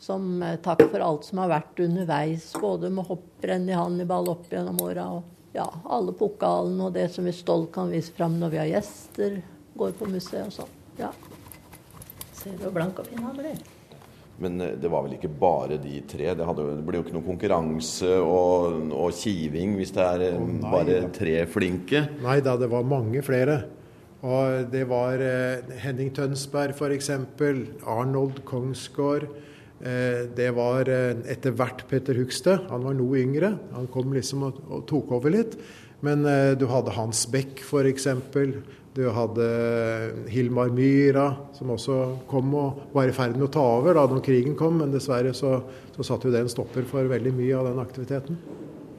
Som 0.04 0.44
uh, 0.44 0.58
takk 0.64 0.84
for 0.90 1.04
alt 1.06 1.30
som 1.30 1.40
har 1.46 1.54
vært 1.54 1.80
underveis, 1.86 2.50
både 2.60 2.92
med 2.92 3.08
hopprenn 3.08 3.70
i 3.72 3.78
Hannibal 3.78 4.28
opp 4.34 4.52
gjennom 4.52 4.82
åra 4.84 5.08
og 5.16 5.56
ja, 5.56 5.70
alle 5.88 6.12
pokalene 6.18 6.90
og 6.90 7.00
det 7.00 7.08
som 7.14 7.26
vi 7.26 7.34
stolt 7.34 7.72
kan 7.76 7.90
vise 7.94 8.12
fram 8.20 8.36
når 8.42 8.54
vi 8.54 8.62
har 8.62 8.74
gjester, 8.74 9.40
går 9.80 9.96
på 9.96 10.12
museet 10.12 10.44
og 10.44 10.54
sånn. 10.60 10.76
Ja. 11.00 11.12
Ser 12.36 12.56
du 12.56 12.66
hvor 12.66 12.76
blank 12.76 13.00
og 13.02 13.08
fin 13.10 13.22
han 13.24 13.38
blir? 13.38 13.60
Men 14.40 14.62
eh, 14.64 14.76
det 14.80 14.92
var 14.92 15.06
vel 15.06 15.18
ikke 15.18 15.32
bare 15.42 15.80
de 15.82 16.00
tre? 16.08 16.32
Det, 16.36 16.46
hadde, 16.48 16.68
det 16.78 16.86
blir 16.88 17.00
jo 17.00 17.08
ikke 17.08 17.18
noe 17.18 17.28
konkurranse 17.28 18.14
og, 18.24 18.80
og 18.96 19.12
kiving 19.16 19.76
hvis 19.80 19.94
det 19.96 20.06
er 20.06 20.26
oh, 20.34 20.48
nei 20.48 20.72
bare 20.72 21.02
da. 21.04 21.12
tre 21.16 21.36
flinke? 21.52 22.06
Nei 22.24 22.40
da, 22.46 22.56
det 22.60 22.72
var 22.72 22.88
mange 22.88 23.24
flere. 23.26 23.62
Og 24.20 24.66
det 24.72 24.84
var 24.90 25.22
eh, 25.24 25.76
Henning 25.80 26.12
Tønsberg 26.16 26.76
f.eks. 26.76 27.12
Arnold 27.88 28.44
Kongsgård. 28.48 29.30
Eh, 29.80 30.26
det 30.36 30.50
var 30.58 30.92
eh, 30.92 31.14
etter 31.32 31.56
hvert 31.56 31.86
Petter 31.88 32.20
Hugstad. 32.20 32.68
Han 32.72 32.84
var 32.88 32.98
noe 33.00 33.22
yngre. 33.22 33.54
Han 33.76 33.88
kom 33.92 34.12
liksom 34.16 34.44
og, 34.50 34.60
og 34.68 34.84
tok 34.92 35.14
over 35.16 35.32
litt. 35.36 35.56
Men 36.04 36.28
eh, 36.28 36.52
du 36.60 36.68
hadde 36.72 36.96
Hans 36.96 37.26
Beck 37.32 37.64
f.eks. 37.64 38.10
Du 39.00 39.06
hadde 39.16 39.46
Hilmar 40.28 40.74
Myhra, 40.76 41.30
som 41.56 41.70
også 41.72 42.00
kom 42.28 42.50
og 42.60 42.82
var 42.92 43.08
i 43.08 43.14
ferd 43.16 43.38
med 43.38 43.46
å 43.48 43.54
ta 43.54 43.62
over 43.78 43.96
da 43.96 44.08
krigen 44.20 44.58
kom. 44.60 44.82
Men 44.82 44.92
dessverre 44.92 45.32
så, 45.32 45.62
så 45.96 46.04
satte 46.04 46.28
jo 46.28 46.34
det 46.36 46.42
en 46.44 46.52
stopper 46.52 46.84
for 46.90 47.08
veldig 47.08 47.32
mye 47.38 47.56
av 47.56 47.70
den 47.70 47.80
aktiviteten. 47.80 48.42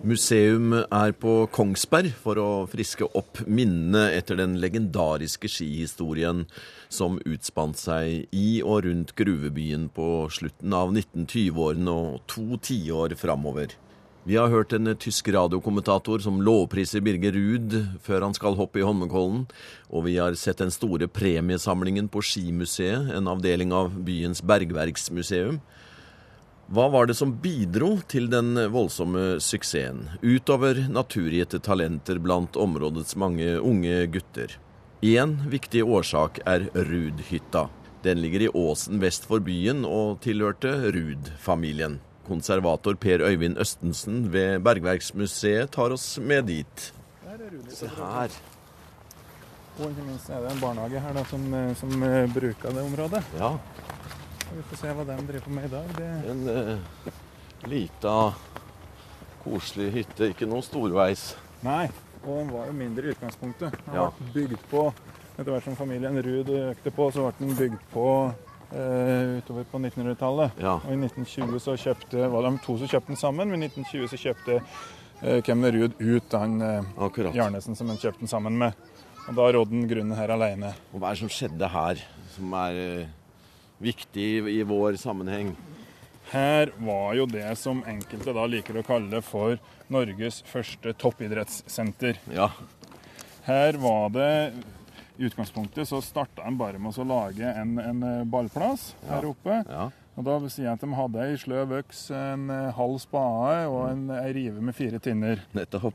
Museum 0.00 0.72
er 0.80 1.12
på 1.12 1.34
Kongsberg 1.52 2.14
for 2.22 2.40
å 2.40 2.48
friske 2.72 3.04
opp 3.04 3.42
minnene 3.44 4.06
etter 4.16 4.40
den 4.40 4.54
legendariske 4.62 5.50
skihistorien 5.52 6.46
som 6.88 7.20
utspant 7.28 7.76
seg 7.76 8.32
i 8.32 8.48
og 8.64 8.86
rundt 8.88 9.12
gruvebyen 9.20 9.90
på 9.92 10.08
slutten 10.32 10.72
av 10.80 10.94
1920-årene 10.94 11.92
og 12.06 12.24
to 12.32 12.56
tiår 12.70 13.18
framover. 13.20 13.76
Vi 14.24 14.36
har 14.36 14.50
hørt 14.52 14.72
en 14.76 14.96
tysk 15.00 15.28
radiokommentator 15.32 16.20
som 16.20 16.42
lovpriser 16.44 17.00
Birger 17.00 17.32
Ruud 17.32 17.76
før 18.04 18.26
han 18.26 18.34
skal 18.36 18.58
hoppe 18.58 18.82
i 18.82 18.84
Holmenkollen, 18.84 19.46
og 19.88 20.04
vi 20.04 20.18
har 20.20 20.36
sett 20.36 20.60
den 20.60 20.72
store 20.74 21.08
premiesamlingen 21.08 22.10
på 22.12 22.20
Skimuseet, 22.20 23.14
en 23.16 23.30
avdeling 23.32 23.72
av 23.72 23.96
byens 24.04 24.42
bergverksmuseum. 24.44 25.62
Hva 26.70 26.84
var 26.92 27.08
det 27.08 27.16
som 27.18 27.32
bidro 27.42 27.94
til 28.12 28.28
den 28.30 28.52
voldsomme 28.70 29.40
suksessen, 29.42 30.04
utover 30.20 30.84
naturgitte 30.92 31.58
talenter 31.64 32.20
blant 32.20 32.60
områdets 32.60 33.16
mange 33.16 33.56
unge 33.56 34.04
gutter? 34.12 34.52
Én 35.00 35.38
viktig 35.48 35.80
årsak 35.80 36.42
er 36.44 36.68
Ruud-hytta. 36.76 37.70
Den 38.04 38.20
ligger 38.20 38.44
i 38.44 38.52
åsen 38.52 39.00
vest 39.00 39.24
for 39.26 39.40
byen 39.40 39.82
og 39.88 40.20
tilhørte 40.20 40.76
Ruud-familien. 40.92 41.98
Konservator 42.28 42.94
Per 43.00 43.22
Øyvind 43.26 43.58
Østensen 43.58 44.28
ved 44.32 44.60
Bergverksmuseet 44.62 45.70
tar 45.74 45.90
oss 45.96 46.18
med 46.18 46.44
dit. 46.50 46.92
Se 47.72 47.88
her. 47.88 48.30
Og 49.80 49.86
ikke 49.90 50.04
minst 50.04 50.28
er 50.30 50.42
det 50.44 50.50
en 50.52 50.60
barnehage 50.60 51.00
her 51.00 51.14
da, 51.16 51.22
som, 51.30 51.44
eh, 51.54 51.74
som 51.78 52.02
eh, 52.02 52.26
bruker 52.34 52.74
det 52.76 52.82
området. 52.84 53.22
Ja, 53.38 53.54
Vi 54.50 54.62
får 54.68 54.76
se 54.80 54.92
hva 54.98 55.04
de 55.06 55.16
driver 55.28 55.50
med 55.54 55.64
i 55.64 55.68
dag. 55.72 55.90
Det, 55.96 56.08
en 56.30 56.48
eh, 56.48 57.12
lita, 57.70 58.14
koselig 59.44 59.92
hytte. 59.94 60.28
Ikke 60.34 60.48
noe 60.50 60.62
storveis. 60.66 61.36
nei, 61.62 61.86
og 62.24 62.36
den 62.42 62.50
var 62.52 62.66
jo 62.66 62.72
mindre 62.72 63.06
i 63.08 63.14
utgangspunktet. 63.14 63.72
Den 63.86 63.94
Ja. 63.94 64.10
ble 64.10 64.32
bygd 64.34 64.58
på 64.70 64.92
etter 65.38 65.52
hvert 65.52 65.64
som 65.64 65.76
familien 65.76 66.18
Ruud 66.22 66.48
økte 66.50 66.90
på, 66.90 67.10
så 67.12 67.30
ble 67.30 67.46
den 67.46 67.56
bygd 67.56 67.78
på 67.92 68.34
utover 68.72 69.64
på 69.70 69.78
1900-tallet. 69.78 70.60
Ja. 70.62 70.76
Og 70.78 70.92
i 70.94 70.98
1920 70.98 71.60
så 71.62 71.76
kjøpte, 71.80 72.28
var 72.30 72.46
det 72.46 72.52
to 72.64 72.76
som 72.78 72.90
kjøpte 72.90 73.12
den 73.12 73.20
sammen, 73.20 73.52
men 73.52 73.64
i 73.64 73.70
1920 73.70 74.10
så 74.12 74.20
kjøpte 74.24 74.58
eh, 74.60 75.40
Kemner 75.46 75.78
ut 75.80 76.36
han 76.38 76.60
eh. 76.62 77.32
Jarnesen 77.34 77.78
som 77.78 77.90
han 77.90 78.00
kjøpte 78.00 78.24
den 78.24 78.32
sammen 78.32 78.58
med. 78.60 78.78
Og 79.28 79.36
da 79.36 79.48
rådde 79.52 79.74
den 79.74 79.88
grunnen 79.90 80.16
her 80.18 80.32
alene. 80.34 80.72
Og 80.92 81.00
hva 81.00 81.10
er 81.10 81.18
det 81.18 81.24
som 81.24 81.32
skjedde 81.32 81.70
her, 81.70 82.04
som 82.36 82.54
er 82.62 82.80
eh, 82.84 83.10
viktig 83.82 84.26
i, 84.38 84.56
i 84.58 84.62
vår 84.66 84.98
sammenheng? 85.00 85.52
Her 86.30 86.70
var 86.78 87.14
jo 87.18 87.26
det 87.26 87.48
som 87.58 87.82
enkelte 87.90 88.34
da 88.36 88.44
liker 88.46 88.78
å 88.78 88.86
kalle 88.86 89.18
for 89.26 89.58
Norges 89.90 90.44
første 90.46 90.94
toppidrettssenter. 90.94 92.20
Ja, 92.30 92.52
Her 93.48 93.74
var 93.82 94.12
det 94.14 94.32
I 95.20 95.26
utgangspunktet 95.28 95.88
så 95.88 96.00
starta 96.00 96.46
de 96.46 96.56
bare 96.56 96.78
med 96.80 96.96
å 96.96 97.04
lage 97.04 97.44
en, 97.44 97.74
en 97.78 98.00
ballplass 98.24 98.94
ballplass 98.94 99.10
her 99.10 99.26
oppe. 99.28 99.58
ja. 99.68 99.90
Og 100.18 100.24
Da 100.26 100.38
vil 100.42 100.50
si 100.52 100.64
at 100.68 100.80
de 100.82 100.88
hadde 100.92 101.22
ei 101.22 101.36
sløv 101.38 101.70
øks, 101.78 102.00
en 102.12 102.48
eh, 102.52 102.72
halv 102.76 102.96
spade 103.00 103.68
og 103.70 103.84
en, 103.92 104.02
ei 104.18 104.32
rive 104.36 104.60
med 104.60 104.74
fire 104.76 104.98
tinner. 105.00 105.40
nettopp. 105.56 105.94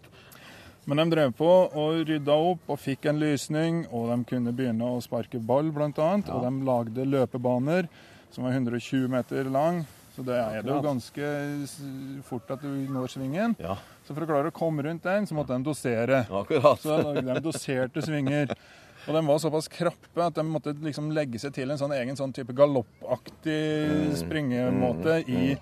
Men 0.86 1.02
de 1.02 1.06
drev 1.12 1.34
på 1.36 1.50
og 1.50 2.06
rydda 2.08 2.34
opp 2.52 2.70
og 2.70 2.80
fikk 2.80 3.06
en 3.10 3.20
lysning, 3.22 3.84
og 3.92 4.08
de 4.14 4.18
kunne 4.30 4.54
begynne 4.56 4.86
å 4.86 5.02
sparke 5.04 5.42
ball 5.42 5.70
bl.a. 5.74 5.90
Og 6.22 6.46
de 6.46 6.52
lagde 6.66 7.06
løpebaner 7.10 7.90
som 8.32 8.46
var 8.48 8.56
120 8.56 9.10
meter 9.12 9.50
lang. 9.52 9.84
Så 10.16 10.24
det 10.24 10.38
er 10.40 10.62
det 10.64 10.72
jo 10.72 10.80
ganske 10.86 11.30
fort 12.24 12.54
at 12.56 12.62
du 12.64 12.70
når 12.88 13.12
svingen. 13.18 13.56
Ja, 13.60 13.76
Så 14.08 14.14
for 14.16 14.24
å 14.24 14.30
klare 14.30 14.50
å 14.54 14.56
komme 14.56 14.86
rundt 14.86 15.04
den, 15.04 15.28
så 15.28 15.36
måtte 15.36 15.58
de 15.58 15.66
dosere. 15.66 16.24
akkurat. 16.30 16.80
Så 16.80 17.02
lagde 17.02 17.28
de 17.34 17.42
doserte 17.44 18.02
svinger. 18.06 18.54
Og 19.08 19.14
de 19.14 19.22
var 19.28 19.38
såpass 19.44 19.68
krappe 19.70 20.24
at 20.26 20.34
de 20.38 20.44
måtte 20.50 20.74
liksom 20.82 21.12
legge 21.14 21.38
seg 21.42 21.54
til 21.54 21.70
en 21.72 21.78
sånn 21.78 21.94
egen 21.94 22.18
sånn 22.18 22.34
type 22.34 22.54
galoppaktig 22.58 24.16
springemåte 24.18 25.20
i, 25.28 25.34
i, 25.52 25.58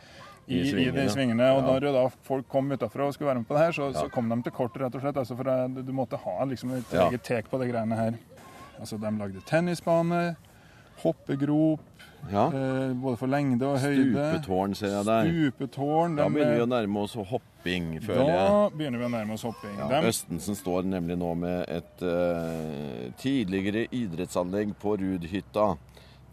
I 0.48 0.60
i, 0.62 0.70
svingene. 0.72 0.96
de 1.02 1.10
svingene. 1.12 1.50
Og 1.58 1.64
når 1.68 1.88
da 1.96 2.04
folk 2.28 2.48
kom 2.52 2.72
utafra 2.72 3.08
og 3.08 3.16
skulle 3.16 3.32
være 3.34 3.42
med 3.44 3.48
på 3.50 3.58
det 3.58 3.66
her, 3.66 3.76
så, 3.78 3.90
så 3.96 4.08
kom 4.14 4.30
de 4.32 4.38
til 4.48 4.56
kort, 4.56 4.76
rett 4.80 4.96
og 4.96 5.04
slett. 5.04 5.20
Altså 5.24 5.38
for 5.40 5.84
du 5.84 5.94
måtte 5.96 6.20
ha 6.24 6.38
liksom 6.50 6.76
et 6.78 6.94
Ja. 6.96 7.10
eget 7.10 7.24
tek 7.28 7.52
på 7.52 7.60
de 7.62 7.70
greiene 7.72 7.96
her. 8.00 8.18
Altså, 8.80 8.98
de 9.00 9.12
lagde 9.20 9.42
tennisbane, 9.48 10.36
hoppegrop, 11.02 11.80
Ja. 12.32 12.46
eh, 12.48 12.94
både 12.94 13.18
for 13.18 13.28
lengde 13.28 13.66
og 13.68 13.80
høyde. 13.80 14.14
Stupetårn 14.14 14.76
ser 14.76 14.88
jeg 14.94 15.06
der. 15.06 15.32
Stupetårn. 15.32 16.16
Da 16.16 16.28
begynner 16.30 16.56
vi 16.56 16.62
å 16.64 16.70
nærme 16.72 17.02
oss 17.04 17.14
hopping, 17.16 18.00
føler 18.02 18.30
jeg. 18.30 18.50
da 18.50 18.70
begynner 18.70 19.00
vi 19.00 19.06
å 19.06 19.12
nærme 19.12 19.34
oss 19.34 19.44
hopping. 19.44 19.76
Ja, 19.80 20.02
Østensen 20.08 20.56
står 20.56 20.84
nemlig 20.88 21.18
nå 21.20 21.34
med 21.36 21.66
et 21.68 22.02
eh, 22.02 23.12
tidligere 23.20 23.88
idrettsanlegg 23.92 24.76
på 24.80 24.96
Rudhytta. 25.02 25.74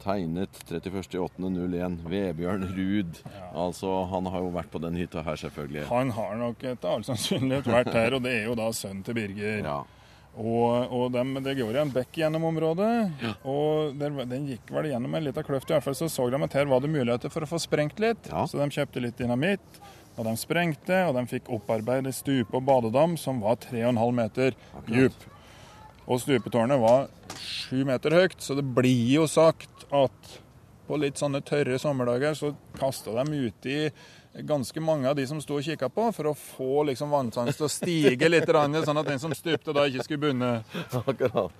Tegnet 0.00 0.48
31.8.01. 0.70 1.98
Vebjørn 2.08 2.62
Ruud. 2.76 3.18
Altså, 3.52 3.90
han 4.08 4.24
har 4.32 4.40
jo 4.40 4.50
vært 4.54 4.70
på 4.72 4.80
den 4.80 4.94
hytta 4.96 5.20
her, 5.26 5.36
selvfølgelig. 5.36 5.84
Han 5.90 6.10
har 6.16 6.36
nok 6.40 6.62
etter 6.70 6.88
all 6.94 7.02
sannsynlighet 7.04 7.66
vært 7.68 7.92
her, 7.92 8.14
og 8.16 8.22
det 8.24 8.32
er 8.38 8.46
jo 8.48 8.54
da 8.56 8.70
sønnen 8.72 9.02
til 9.04 9.18
Birger. 9.18 9.58
Ja. 9.66 9.78
Og, 10.38 10.92
og 10.94 11.08
de, 11.12 11.22
det 11.42 11.56
går 11.58 11.76
en 11.80 11.90
bekk 11.92 12.20
gjennom 12.22 12.44
området, 12.52 12.90
og 13.44 13.96
der, 13.98 14.14
den 14.30 14.46
gikk 14.48 14.70
vel 14.72 14.86
gjennom 14.92 15.14
en 15.18 15.24
liten 15.26 15.44
kløft. 15.44 15.68
I 15.70 15.74
hvert 15.74 15.84
fall 15.88 15.96
så 15.98 16.08
så 16.08 16.28
de 16.30 16.38
at 16.46 16.54
her 16.56 16.68
var 16.70 16.80
det 16.84 16.90
muligheter 16.92 17.32
for 17.34 17.42
å 17.44 17.48
få 17.50 17.58
sprengt 17.60 17.98
litt, 18.00 18.30
Ja. 18.30 18.44
så 18.46 18.60
de 18.62 18.68
kjøpte 18.70 19.02
litt 19.02 19.18
dynamitt. 19.18 19.80
Og 20.18 20.24
de 20.26 20.32
sprengte, 20.36 20.96
og 21.08 21.14
de 21.16 21.22
fikk 21.30 21.50
opparbeidet 21.54 22.12
stupe 22.14 22.56
og 22.58 22.64
badedam 22.66 23.16
som 23.18 23.40
var 23.42 23.56
3,5 23.62 24.14
meter 24.14 24.56
dyp. 24.88 25.26
Og 26.10 26.20
stupetårnet 26.22 26.80
var 26.82 27.08
7 27.38 27.84
meter 27.88 28.16
høyt, 28.18 28.38
så 28.42 28.56
det 28.58 28.64
blir 28.74 29.12
jo 29.20 29.26
sagt 29.30 29.84
at 29.94 30.38
på 30.88 30.98
litt 30.98 31.20
sånne 31.20 31.38
tørre 31.46 31.76
sommerdager 31.78 32.34
så 32.34 32.52
kasta 32.78 33.12
de 33.20 33.44
uti 33.50 33.76
ganske 34.34 34.80
mange 34.80 35.08
av 35.10 35.16
de 35.18 35.26
som 35.26 35.40
sto 35.42 35.56
og 35.58 35.66
kikka 35.66 35.88
på, 35.92 36.06
for 36.14 36.30
å 36.30 36.34
få 36.38 36.84
liksom 36.90 37.10
vannstanden 37.12 37.56
til 37.56 37.66
å 37.66 37.72
stige 37.72 38.30
litt, 38.30 38.50
sånn 38.50 39.02
at 39.02 39.08
den 39.08 39.22
som 39.22 39.34
stupte 39.34 39.74
da 39.76 39.86
ikke 39.90 40.06
skulle 40.06 40.28
bunne. 40.28 40.50
Akkurat. 41.00 41.56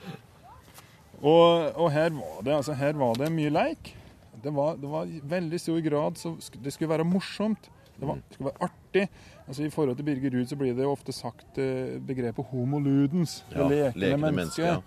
Og, 1.21 1.73
og 1.77 1.91
her, 1.93 2.15
var 2.17 2.45
det, 2.47 2.55
altså, 2.57 2.77
her 2.79 2.95
var 2.97 3.19
det 3.21 3.29
mye 3.35 3.51
leik. 3.53 3.93
Det 4.41 4.53
var, 4.57 4.79
det 4.81 4.89
var 4.89 5.11
veldig 5.35 5.59
stor 5.61 5.83
grad 5.85 6.17
så 6.17 6.33
det 6.65 6.73
skulle 6.73 6.95
være 6.95 7.05
morsomt. 7.05 7.69
Det, 7.99 8.07
var, 8.09 8.23
det 8.23 8.39
skulle 8.39 8.53
være 8.55 8.71
artig. 8.71 9.03
Altså 9.45 9.67
I 9.67 9.73
forhold 9.75 9.99
til 9.99 10.07
Birger 10.07 10.33
Ruud 10.33 10.49
så 10.49 10.57
blir 10.57 10.73
det 10.79 10.87
jo 10.87 10.95
ofte 10.95 11.13
sagt 11.13 11.59
eh, 11.61 11.99
begrepet 12.01 12.47
'homo 12.49 12.81
ludens'. 12.81 13.43
Ja, 13.53 13.67
lekende 13.69 14.17
mennesket. 14.17 14.37
menneske, 14.37 14.63
ja. 14.63 14.81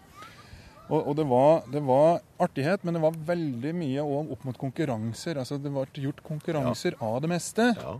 Og, 0.90 1.00
og 1.00 1.16
det, 1.16 1.26
var, 1.30 1.64
det 1.72 1.82
var 1.88 2.20
artighet, 2.44 2.84
men 2.84 2.98
det 2.98 3.04
var 3.04 3.16
veldig 3.30 3.72
mye 3.78 4.04
opp 4.04 4.44
mot 4.48 4.58
konkurranser. 4.60 5.40
Altså 5.40 5.58
Det 5.62 5.72
ble 5.72 5.86
gjort 6.04 6.20
konkurranser 6.26 6.98
av 7.00 7.22
det 7.24 7.32
meste. 7.32 7.70
Ja. 7.80 7.96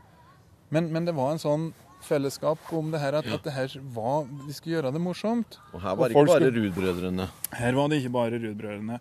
Men, 0.74 0.90
men 0.94 1.08
det 1.08 1.16
var 1.16 1.34
en 1.34 1.42
sånn 1.42 1.72
fellesskap 2.04 2.72
om 2.76 2.90
det 2.92 3.00
her 3.00 3.16
at, 3.20 3.28
at 3.32 3.46
det 3.46 3.54
her 3.56 3.76
var, 3.96 4.26
de 4.28 4.56
skulle 4.56 4.78
gjøre 4.78 4.92
det 4.96 5.02
morsomt. 5.02 5.60
Og 5.72 5.84
her 5.84 5.96
var 5.96 6.12
det 6.12 6.18
ikke 6.18 6.34
bare 6.34 6.54
Ruud-brødrene. 6.58 7.28
Her 7.56 7.78
var 7.78 7.92
det 7.92 8.02
ikke 8.02 8.16
bare 8.18 8.42
Ruud-brødrene. 8.44 9.00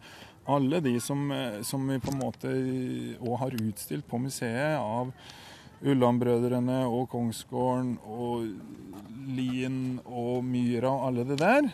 Alle 0.53 0.81
de 0.83 0.97
som, 1.03 1.25
eh, 1.35 1.61
som 1.67 1.87
vi 1.87 1.99
på 2.03 2.11
en 2.12 2.21
måte 2.23 2.53
òg 3.19 3.35
har 3.43 3.57
utstilt 3.59 4.07
på 4.11 4.19
museet, 4.23 4.79
av 4.79 5.12
Ulland-brødrene 5.83 6.83
og 6.87 7.09
Kongsgården 7.12 7.97
og 8.07 8.49
Lien 9.33 10.01
og 10.05 10.43
Myra 10.45 10.91
og 10.91 11.07
alle 11.09 11.25
det 11.29 11.39
der, 11.41 11.71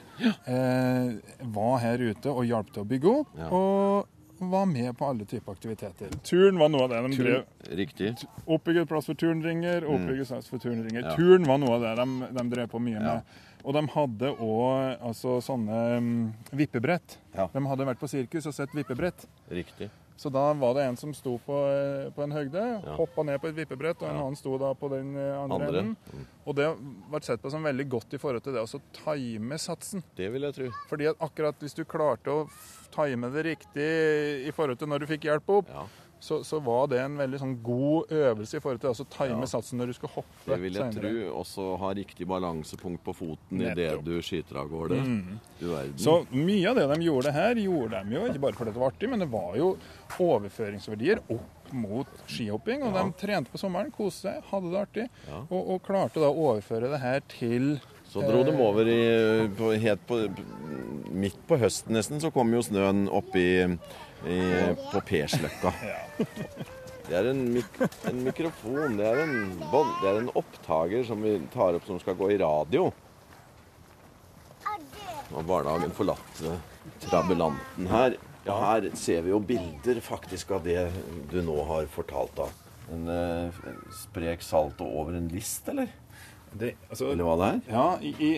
eh, 0.46 1.16
var 1.48 1.78
her 1.82 1.98
ute 2.10 2.30
og 2.32 2.44
hjalp 2.48 2.72
til 2.74 2.84
å 2.84 2.88
bygge 2.88 3.12
opp. 3.22 3.34
Ja. 3.38 3.48
Og 3.50 4.06
var 4.40 4.66
med 4.70 4.92
på 4.98 5.06
alle 5.08 5.24
typer 5.26 5.52
aktiviteter. 5.52 6.12
Turn 6.22 6.58
var 6.60 6.68
noe 6.70 6.84
av 6.86 6.90
det 6.92 7.00
de 7.08 7.16
drev 7.22 7.76
Riktig. 7.78 8.12
Oppbygget 8.46 8.88
plass 8.88 9.06
for 9.10 9.18
turnringer, 9.18 9.82
oppbygget 9.84 10.28
plass 10.30 10.48
for 10.48 10.62
turnringer. 10.62 11.02
Ja. 11.02 11.14
Turn 11.16 11.44
var 11.48 11.58
noe 11.58 11.74
av 11.74 11.82
det 11.82 11.94
de, 11.98 12.28
de 12.38 12.44
drev 12.54 12.68
på 12.70 12.80
mye 12.82 13.00
Ja. 13.00 13.14
med. 13.18 13.22
Og 13.64 13.74
de 13.74 13.82
hadde 13.90 14.28
òg 14.38 15.00
altså, 15.02 15.40
sånne 15.42 15.80
um, 15.98 16.34
vippebrett. 16.54 17.18
Ja. 17.34 17.48
De 17.52 17.64
hadde 17.66 17.86
vært 17.88 17.98
på 17.98 18.08
sirkus 18.08 18.46
og 18.46 18.54
sett 18.54 18.70
vippebrett. 18.76 19.26
Riktig. 19.50 19.90
Så 20.18 20.32
da 20.34 20.48
var 20.58 20.74
det 20.74 20.82
en 20.82 20.96
som 20.98 21.12
sto 21.14 21.36
på, 21.46 21.54
eh, 21.70 22.10
på 22.10 22.24
en 22.24 22.32
høgde, 22.34 22.62
Ja. 22.84 22.96
hoppa 22.98 23.22
ned 23.22 23.38
på 23.40 23.48
et 23.48 23.54
vippebrett, 23.54 24.02
og 24.02 24.08
en 24.08 24.16
Ja. 24.16 24.22
annen 24.24 24.36
sto 24.36 24.56
da 24.58 24.72
på 24.74 24.88
den 24.90 25.14
eh, 25.16 25.38
andre, 25.44 25.54
Andre. 25.68 25.78
enden. 25.78 26.26
Og 26.44 26.56
det 26.56 26.66
ble 27.10 27.20
sett 27.22 27.40
på 27.40 27.50
som 27.52 27.62
veldig 27.62 27.88
godt 27.88 28.14
i 28.14 28.18
forhold 28.18 28.42
til 28.42 28.52
det 28.52 28.60
å 28.66 28.80
time 28.92 29.54
satsen. 29.58 30.02
Det 30.16 30.32
vil 30.32 30.42
jeg 30.42 30.54
tro. 30.54 30.70
Fordi 30.90 31.06
at 31.10 31.18
akkurat 31.20 31.54
hvis 31.60 31.74
du 31.74 31.84
klarte 31.84 32.26
å 32.34 32.50
time 32.90 33.30
det 33.30 33.44
riktig 33.46 34.48
i 34.48 34.50
forhold 34.50 34.78
til 34.80 34.88
når 34.88 34.98
du 35.00 35.06
fikk 35.06 35.20
hjelp 35.30 35.48
opp, 35.48 35.68
Ja. 35.68 35.84
Så, 36.20 36.40
så 36.44 36.58
var 36.60 36.88
det 36.90 36.98
en 37.00 37.16
veldig 37.16 37.38
sånn 37.38 37.52
god 37.62 38.10
øvelse 38.10 38.56
i 38.58 38.60
forhold 38.60 38.80
til 38.82 38.90
å 38.90 39.06
time 39.14 39.44
Ja. 39.44 39.50
satsen 39.52 39.78
når 39.78 39.86
du 39.86 39.92
skal 39.98 40.08
hoppe. 40.16 40.38
Det 40.46 40.58
vil 40.60 40.72
jeg 40.74 40.92
senere. 40.92 41.12
tro. 41.12 41.34
Også 41.42 41.66
ha 41.78 41.92
riktig 41.94 42.26
balansepunkt 42.26 43.04
på 43.04 43.14
foten 43.14 43.60
idet 43.62 44.04
du 44.04 44.16
skyter 44.22 44.56
av 44.58 44.68
gårde. 44.72 44.98
Mm. 44.98 45.38
Du 45.60 45.66
verden. 45.68 45.98
Så 45.98 46.16
mye 46.34 46.68
av 46.70 46.76
det 46.80 46.88
de 46.94 47.04
gjorde 47.06 47.32
her, 47.32 47.54
gjorde 47.54 48.02
de 48.04 48.14
jo 48.18 48.26
ikke 48.26 48.40
bare 48.40 48.58
fordi 48.58 48.72
det 48.74 48.80
var 48.82 48.90
artig, 48.90 49.08
men 49.10 49.18
det 49.22 49.30
var 49.30 49.54
jo 49.56 49.76
overføringsverdier 50.18 51.20
opp 51.30 51.72
mot 51.72 52.06
skihopping. 52.26 52.82
Og 52.82 52.94
Ja. 52.94 53.02
de 53.04 53.12
trente 53.26 53.50
på 53.52 53.58
sommeren, 53.60 53.90
koste 53.92 54.22
seg, 54.32 54.42
hadde 54.50 54.70
det 54.72 54.80
artig, 54.80 55.08
Ja. 55.28 55.42
og, 55.50 55.70
og 55.70 55.82
klarte 55.82 56.14
da 56.20 56.28
å 56.30 56.36
overføre 56.56 56.90
det 56.90 57.00
her 57.00 57.20
til 57.28 57.80
Så 58.08 58.22
dro 58.24 58.42
de 58.42 58.52
eh, 58.52 58.60
over 58.60 58.88
i, 58.88 59.48
på, 59.54 59.78
helt 59.78 60.06
på, 60.08 60.16
midt 61.12 61.36
på 61.46 61.58
høsten 61.60 61.92
nesten, 61.92 62.20
så 62.20 62.32
kom 62.32 62.50
jo 62.52 62.62
snøen 62.64 63.06
opp 63.12 63.34
i, 64.26 64.38
på 64.92 65.02
Persløkka. 65.06 65.72
Det 67.08 67.16
er 67.16 67.30
en, 67.30 67.38
mik 67.54 67.78
en 68.10 68.18
mikrofon, 68.26 68.98
det 68.98 69.06
er 69.08 69.22
en, 69.22 69.36
bon, 69.72 69.88
det 70.02 70.10
er 70.10 70.18
en 70.20 70.32
opptaker 70.36 71.06
som 71.08 71.22
vi 71.24 71.38
tar 71.54 71.78
opp 71.78 71.86
som 71.88 72.00
skal 72.02 72.18
gå 72.18 72.34
i 72.34 72.40
radio. 72.42 72.90
Og 75.28 75.44
barnehagen 75.48 75.94
forlatte 75.96 76.58
trabulanten 77.06 77.88
her. 77.88 78.18
Ja, 78.44 78.56
her 78.60 78.90
ser 78.96 79.24
vi 79.24 79.32
jo 79.32 79.40
bilder 79.44 80.00
faktisk 80.04 80.52
av 80.56 80.68
det 80.68 80.88
du 81.32 81.40
nå 81.44 81.56
har 81.68 81.88
fortalt 81.92 82.36
da. 82.36 82.50
En 82.92 83.08
eh, 83.12 83.64
sprek 83.92 84.44
salto 84.44 84.86
over 84.88 85.16
en 85.16 85.28
list, 85.32 85.68
eller? 85.68 85.90
det, 86.52 86.74
altså, 86.88 87.10
Eller 87.12 87.26
hva 87.26 87.36
det 87.40 87.48
er? 87.48 87.60
Ja, 87.72 87.86
i, 88.00 88.12
i, 88.24 88.30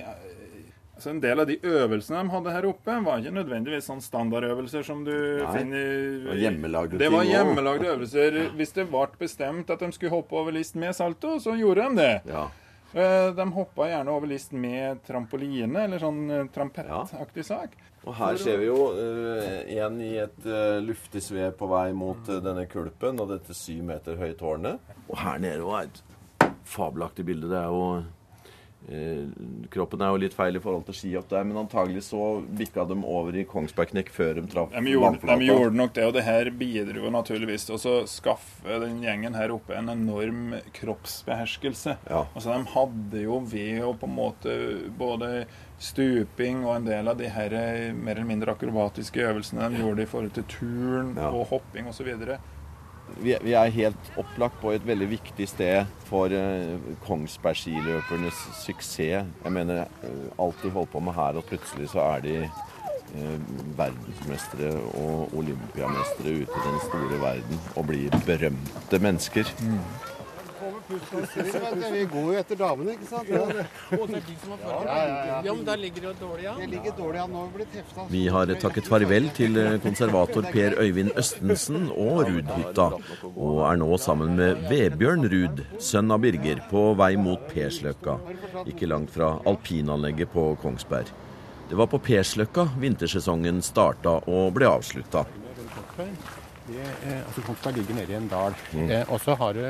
altså 1.01 1.15
en 1.15 1.21
del 1.25 1.41
av 1.41 1.49
de 1.49 1.57
øvelsene 1.65 2.21
de 2.21 2.35
hadde 2.35 2.55
her 2.55 2.69
oppe, 2.69 2.97
var 3.07 3.21
ikke 3.23 3.35
nødvendigvis 3.41 3.89
sånn 3.89 4.03
standardøvelser 4.05 4.85
som 4.87 5.03
du 5.07 5.15
Nei, 5.17 5.51
finner 5.57 6.41
hjemmelagde 6.45 7.01
Det 7.01 7.11
var 7.13 7.25
hjemmelagde 7.29 7.89
også. 7.89 7.93
øvelser. 7.97 8.41
Hvis 8.59 8.75
det 8.77 8.89
ble 8.93 9.07
bestemt 9.21 9.73
at 9.73 9.81
de 9.81 9.91
skulle 9.97 10.13
hoppe 10.15 10.37
over 10.37 10.55
list 10.55 10.77
med 10.81 10.93
salto, 10.97 11.39
så 11.41 11.57
gjorde 11.59 11.89
de 11.89 12.03
det. 12.05 12.15
Ja. 12.31 12.49
Eh, 12.93 13.31
De 13.37 13.47
hoppa 13.55 13.87
gjerne 13.89 14.13
over 14.13 14.31
list 14.31 14.53
med 14.53 15.01
trampoline, 15.07 15.87
eller 15.87 16.03
sånn 16.03 16.21
eh, 16.31 16.49
trampettaktig 16.55 17.47
sak. 17.47 17.79
Og 18.01 18.15
her 18.17 18.39
ser 18.41 18.57
vi 18.63 18.71
jo 18.71 18.87
uh, 18.97 19.59
en 19.85 19.99
i 20.01 20.15
et 20.23 20.47
uh, 20.49 20.79
luftig 20.81 21.21
svev 21.21 21.51
på 21.59 21.67
vei 21.69 21.91
mot 21.93 22.31
uh, 22.33 22.39
denne 22.41 22.65
kulpen 22.65 23.21
og 23.21 23.29
dette 23.29 23.53
syv 23.53 23.83
meter 23.91 24.17
høye 24.17 24.33
tårnet. 24.41 24.81
Og 25.11 25.19
her 25.21 25.43
nede 25.43 25.67
er 25.69 25.91
et 25.91 26.01
fabelaktig 26.65 27.27
bilde. 27.29 27.51
Det 27.53 27.59
er 27.61 27.69
jo 27.69 27.83
Kroppen 29.71 30.01
er 30.03 30.11
jo 30.11 30.19
litt 30.19 30.35
feil 30.35 30.57
i 30.59 30.63
forhold 30.63 30.85
til 30.89 30.97
skihopp 30.99 31.29
der, 31.31 31.45
men 31.47 31.61
antagelig 31.63 32.03
så 32.09 32.41
bikka 32.59 32.85
de 32.91 32.97
over 33.07 33.37
i 33.39 33.45
Kongsbergknekk 33.47 34.11
før 34.11 34.41
de 34.41 34.45
traff 34.51 34.73
De 34.75 34.83
gjorde, 34.91 35.05
vannflata. 35.13 35.37
de 35.39 35.47
gjorde 35.51 35.77
nok 35.79 35.93
det, 35.95 36.07
og 36.09 36.15
det 36.17 36.25
her 36.27 36.51
bidro 36.51 37.13
naturligvis 37.15 37.69
til 37.69 37.79
å 37.79 37.95
skaffe 38.11 38.81
den 38.83 38.99
gjengen 39.05 39.37
her 39.39 39.55
oppe 39.55 39.77
en 39.79 39.93
enorm 39.95 40.57
kroppsbeherskelse. 40.81 41.97
Ja. 42.11 42.25
Altså 42.35 42.55
De 42.57 42.71
hadde 42.75 43.23
jo 43.25 43.41
ved 43.47 43.83
å 43.87 43.93
på 44.01 44.09
en 44.11 44.17
måte 44.17 44.57
både 44.99 45.45
stuping 45.81 46.65
og 46.67 46.75
en 46.81 46.89
del 46.91 47.09
av 47.09 47.17
de 47.21 47.29
her 47.33 47.55
eh, 47.57 47.93
mer 47.97 48.19
eller 48.19 48.29
mindre 48.29 48.53
akrobatiske 48.57 49.23
øvelsene 49.31 49.71
de 49.73 49.81
gjorde 49.85 50.05
i 50.05 50.11
forhold 50.11 50.35
til 50.37 50.45
turn 50.51 51.15
Ja. 51.17 51.31
og 51.31 51.47
hopping 51.55 51.87
osv. 51.89 52.11
Vi, 53.21 53.53
er 53.53 53.73
helt 53.75 54.11
opplagt 54.21 54.61
på 54.63 54.73
et 54.73 54.85
veldig 54.87 55.09
viktig 55.11 55.47
sted 55.51 55.89
for 56.09 56.33
eh, 56.33 56.77
Kongsberg-skiløpernes 57.05 58.39
suksess. 58.63 59.27
Jeg 59.45 59.53
mener, 59.53 59.85
eh, 60.07 60.29
alt 60.41 60.63
de 60.63 60.71
holder 60.71 60.93
på 60.93 61.03
med 61.05 61.17
her, 61.19 61.41
og 61.41 61.45
plutselig 61.51 61.91
så 61.93 62.05
er 62.15 62.25
de 62.25 62.37
eh, 62.45 63.37
verdensmestere 63.77 64.73
og 65.03 65.35
olympiamestere 65.37 66.39
ute 66.41 66.63
i 66.63 66.65
den 66.69 66.81
store 66.87 67.21
verden 67.21 67.61
og 67.75 67.91
blir 67.91 68.17
berømte 68.29 69.03
mennesker. 69.03 69.53
Vi 70.91 72.05
går 72.13 72.27
jo 72.27 72.37
etter 72.41 72.59
damene, 72.59 72.95
ikke 72.97 73.09
sant? 73.09 73.31
Ja, 73.31 73.45
det, 73.47 73.67
Og 73.97 74.05
det 74.11 74.19
er 74.21 74.27
de 74.27 74.37
som 74.43 74.55
har 74.55 74.63
farget. 74.65 75.47
Ja, 75.47 75.55
men 75.55 75.65
der 75.69 75.81
ligger 75.85 76.05
det 76.05 76.09
jo 76.11 76.15
dårlig 76.21 76.49
an. 76.51 76.61
Det 76.61 76.69
ligger 76.75 76.97
dårlig 76.99 77.23
an 77.23 77.35
nå. 77.35 77.45
Vi 77.47 77.59
blitt 77.61 77.79
hefta. 77.81 78.07
Vi 78.11 78.23
har 78.37 78.55
takket 78.65 78.91
farvel 78.91 79.31
til 79.37 79.61
eh, 79.61 79.79
konservator 79.85 80.51
Per 80.51 80.77
Øyvind 80.83 81.15
Østensen 81.21 81.89
og 81.95 82.25
Rudhytta, 82.29 82.89
og 83.31 83.63
er 83.71 83.81
nå 83.81 83.91
sammen 84.03 84.37
med 84.41 84.67
Vebjørn 84.71 85.27
Ruud, 85.31 85.65
sønn 85.83 86.11
av 86.15 86.23
Birger, 86.25 86.63
på 86.71 86.91
vei 86.99 87.15
mot 87.21 87.47
Persløkka, 87.53 88.19
ikke 88.71 88.91
langt 88.91 89.15
fra 89.15 89.37
alpinanlegget 89.49 90.33
på 90.35 90.53
Kongsberg. 90.63 91.11
Det 91.71 91.79
var 91.79 91.87
på 91.87 92.01
Persløkka 92.03 92.67
vintersesongen 92.83 93.61
starta 93.63 94.17
og 94.27 94.51
ble 94.57 94.67
avslutta. 94.67 95.23
Det, 96.71 96.83
altså 97.27 97.43
Kongsberg 97.47 97.79
ligger 97.79 97.99
nede 98.01 98.15
i 98.15 98.19
en 98.19 98.29
dal. 98.31 98.57
Eh, 98.75 99.05
og 99.07 99.21
så 99.23 99.37
har 99.39 99.55
du 99.55 99.65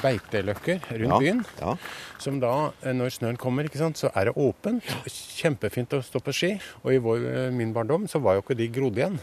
beiteløkker 0.00 0.80
rundt 0.90 1.06
Ja, 1.08 1.18
byen. 1.22 1.44
ja. 1.60 1.74
Som 2.20 2.40
da, 2.42 2.72
eh, 2.82 2.92
når 2.92 3.12
snøen 3.14 3.38
kommer, 3.40 3.64
ikke 3.68 3.78
sant, 3.80 3.96
så 3.96 4.10
er 4.14 4.26
det 4.30 4.34
åpent. 4.36 4.82
Kjempefint 5.06 5.94
å 5.96 6.02
stå 6.04 6.20
på 6.26 6.32
ski. 6.34 6.50
Og 6.84 6.92
i 6.92 6.98
vår, 6.98 7.26
eh, 7.30 7.50
min 7.54 7.72
barndom 7.72 8.06
så 8.10 8.20
var 8.20 8.34
jo 8.36 8.42
ikke 8.42 8.56
de 8.58 8.68
grodd 8.68 8.96
igjen. 8.98 9.18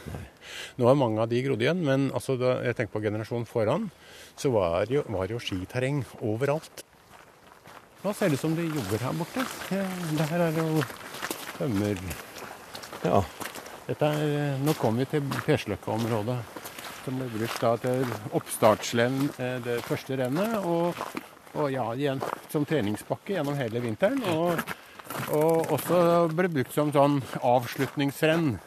Nå 0.80 0.90
er 0.90 0.96
mange 0.96 1.20
av 1.22 1.30
de 1.30 1.42
grodd 1.44 1.62
igjen, 1.62 1.84
men 1.84 2.10
altså 2.12 2.38
da 2.40 2.62
jeg 2.64 2.76
tenker 2.76 2.94
på 3.00 3.04
generasjonen 3.04 3.46
foran, 3.48 3.90
så 4.38 4.52
var 4.52 4.86
jo, 4.90 5.04
var 5.10 5.28
jo 5.28 5.38
skiterreng 5.40 6.04
overalt. 6.22 6.84
Nå 8.04 8.14
ser 8.16 8.30
det 8.30 8.38
ut 8.38 8.40
som 8.46 8.56
de 8.56 8.64
jobber 8.70 8.98
her 9.04 9.14
borte. 9.14 9.44
Eh, 9.72 10.16
Det 10.18 10.30
her 10.30 10.40
er 10.48 10.52
jo 10.62 10.84
tømmer... 11.58 11.98
Ja. 13.04 13.22
Dette 13.88 14.04
er, 14.04 14.58
nå 14.60 14.74
kommer 14.76 15.06
vi 15.06 15.06
til 15.06 15.22
Persløkka-området, 15.46 16.38
som 17.08 17.18
ble 17.22 17.30
brukt 17.32 17.62
da 17.64 17.74
til 17.80 18.04
oppstartsrenn, 18.36 19.22
eh, 19.40 19.58
det 19.64 19.80
første 19.88 20.18
rennet, 20.20 20.58
og, 20.68 20.98
og 21.56 21.70
ja, 21.72 21.88
igjen 21.96 22.20
som 22.52 22.68
treningsbakke 22.68 23.38
gjennom 23.38 23.56
hele 23.60 23.80
vinteren. 23.84 24.20
Og, 24.36 24.60
og 25.32 25.72
også 25.78 26.02
ble 26.36 26.50
brukt 26.60 26.76
som 26.76 26.92
sånn 26.96 27.22
avslutningsrenn. 27.40 28.58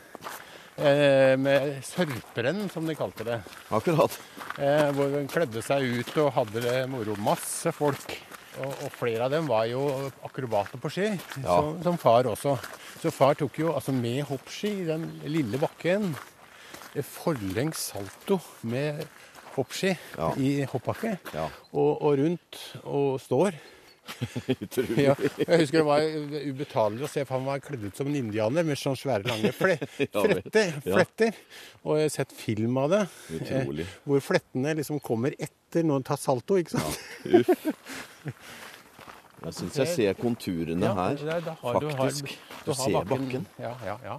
Eh, 0.80 1.34
med 1.36 1.82
sørperenn, 1.84 2.64
som 2.72 2.86
de 2.88 2.94
kalte 2.96 3.26
det. 3.28 3.36
Akkurat. 3.76 4.14
Eh, 4.56 4.88
hvor 4.96 5.12
de 5.12 5.26
kledde 5.28 5.60
seg 5.66 5.84
ut 6.00 6.14
og 6.22 6.30
hadde 6.38 6.62
det 6.64 6.76
moro. 6.88 7.18
Masse 7.20 7.68
folk. 7.76 8.14
Og, 8.60 8.72
og 8.86 8.88
flere 8.96 9.26
av 9.28 9.34
dem 9.34 9.46
var 9.46 9.66
jo 9.68 9.84
akrobater 10.26 10.80
på 10.80 10.90
ski, 10.90 11.10
Ja. 11.44 11.58
som, 11.60 11.76
som 11.84 12.00
far 12.00 12.26
også. 12.32 12.56
Så 13.02 13.12
far 13.14 13.36
tok 13.38 13.60
jo 13.60 13.74
altså 13.76 13.92
med 13.94 14.24
hoppski 14.28 14.72
i 14.80 14.88
den 14.88 15.04
lille 15.28 15.60
bakken 15.60 16.10
forlengs 17.06 17.90
salto 17.92 18.40
med 18.62 19.04
hoppski 19.56 19.96
Ja. 20.16 20.32
i 20.36 20.62
hoppbakke. 20.70 21.18
Ja. 21.34 21.48
Og, 21.72 22.02
og 22.02 22.18
rundt 22.18 22.58
og 22.84 23.20
står. 23.22 23.54
Utrolig. 24.64 25.04
Ja, 25.04 25.14
jeg 25.38 25.58
husker 25.60 25.78
det 25.78 25.86
var 25.86 26.02
ubetalelig 26.50 27.04
å 27.06 27.10
se, 27.12 27.22
for 27.28 27.36
han 27.38 27.46
var 27.46 27.60
kledd 27.62 27.84
ut 27.86 27.96
som 28.00 28.08
en 28.10 28.16
indianer 28.18 28.64
med 28.66 28.78
sånne 28.80 28.98
svære, 28.98 29.22
lange 29.28 29.52
fle 29.54 29.76
Ja 30.00 30.24
fletter. 30.24 30.72
Fletter. 30.82 31.38
Og 31.84 32.00
jeg 32.00 32.08
har 32.08 32.14
sett 32.16 32.34
film 32.34 32.78
av 32.82 32.90
det, 32.90 33.02
Utrolig. 33.38 33.86
eh, 33.86 33.98
hvor 34.08 34.24
flettene 34.24 34.74
liksom 34.80 34.98
kommer 35.04 35.36
etter 35.38 35.86
når 35.86 36.00
han 36.00 36.08
tar 36.10 36.18
salto. 36.18 36.58
ikke 36.58 36.74
sant? 36.74 36.98
Ja. 37.24 37.44
Uff. 37.44 38.32
Jeg 39.40 39.54
syns 39.56 39.76
jeg 39.78 39.88
ser 39.94 40.16
konturene 40.18 40.90
her, 40.92 41.22
har- 41.62 41.78
du 41.80 41.86
har- 41.86 41.94
faktisk. 41.96 42.34
du 42.64 42.72
Du 42.72 42.74
ser 42.76 43.04
bakken. 43.08 43.46
ja, 43.62 43.70
ja, 43.86 43.94
ja. 44.04 44.18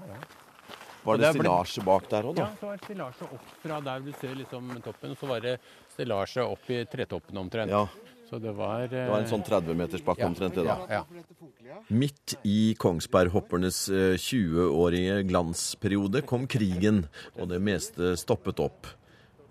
Var 1.04 1.18
det 1.18 1.24
det 1.26 1.30
ble- 1.34 1.42
stillasje 1.42 1.84
bak 1.86 2.10
der 2.10 2.24
òg, 2.30 2.38
Ja, 2.38 2.46
da? 2.46 2.56
så 2.60 2.68
var 2.68 2.78
det 2.78 2.86
stillasje 2.86 3.24
opp 3.34 3.52
fra 3.64 3.82
der 3.82 4.00
du 4.06 4.12
ser 4.20 4.36
liksom 4.36 4.82
toppen, 4.86 5.16
så 5.18 5.28
var 5.28 5.40
det 5.42 5.60
stillasje 5.96 6.44
opp 6.46 6.70
i 6.70 6.84
tretoppen 6.86 7.38
omtrent. 7.42 7.70
Ja. 7.72 7.88
Så 8.30 8.40
det 8.40 8.54
var 8.56 8.88
Det 8.88 9.10
var 9.10 9.20
en 9.20 9.28
sånn 9.28 9.44
30 9.44 9.76
meters 9.76 10.02
bakke 10.08 10.22
Ja, 10.24 10.28
omtrent, 10.30 10.56
det 10.56 10.64
da. 10.64 10.78
Ja, 10.88 11.04
ja. 11.04 11.76
Midt 11.90 12.36
i 12.48 12.76
Kongsberghoppernes 12.80 13.90
eh, 13.90 14.16
20-årige 14.16 15.28
glansperiode 15.28 16.22
kom 16.26 16.46
krigen, 16.48 17.08
og 17.38 17.50
det 17.50 17.60
meste 17.62 18.14
stoppet 18.16 18.60
opp. 18.64 18.88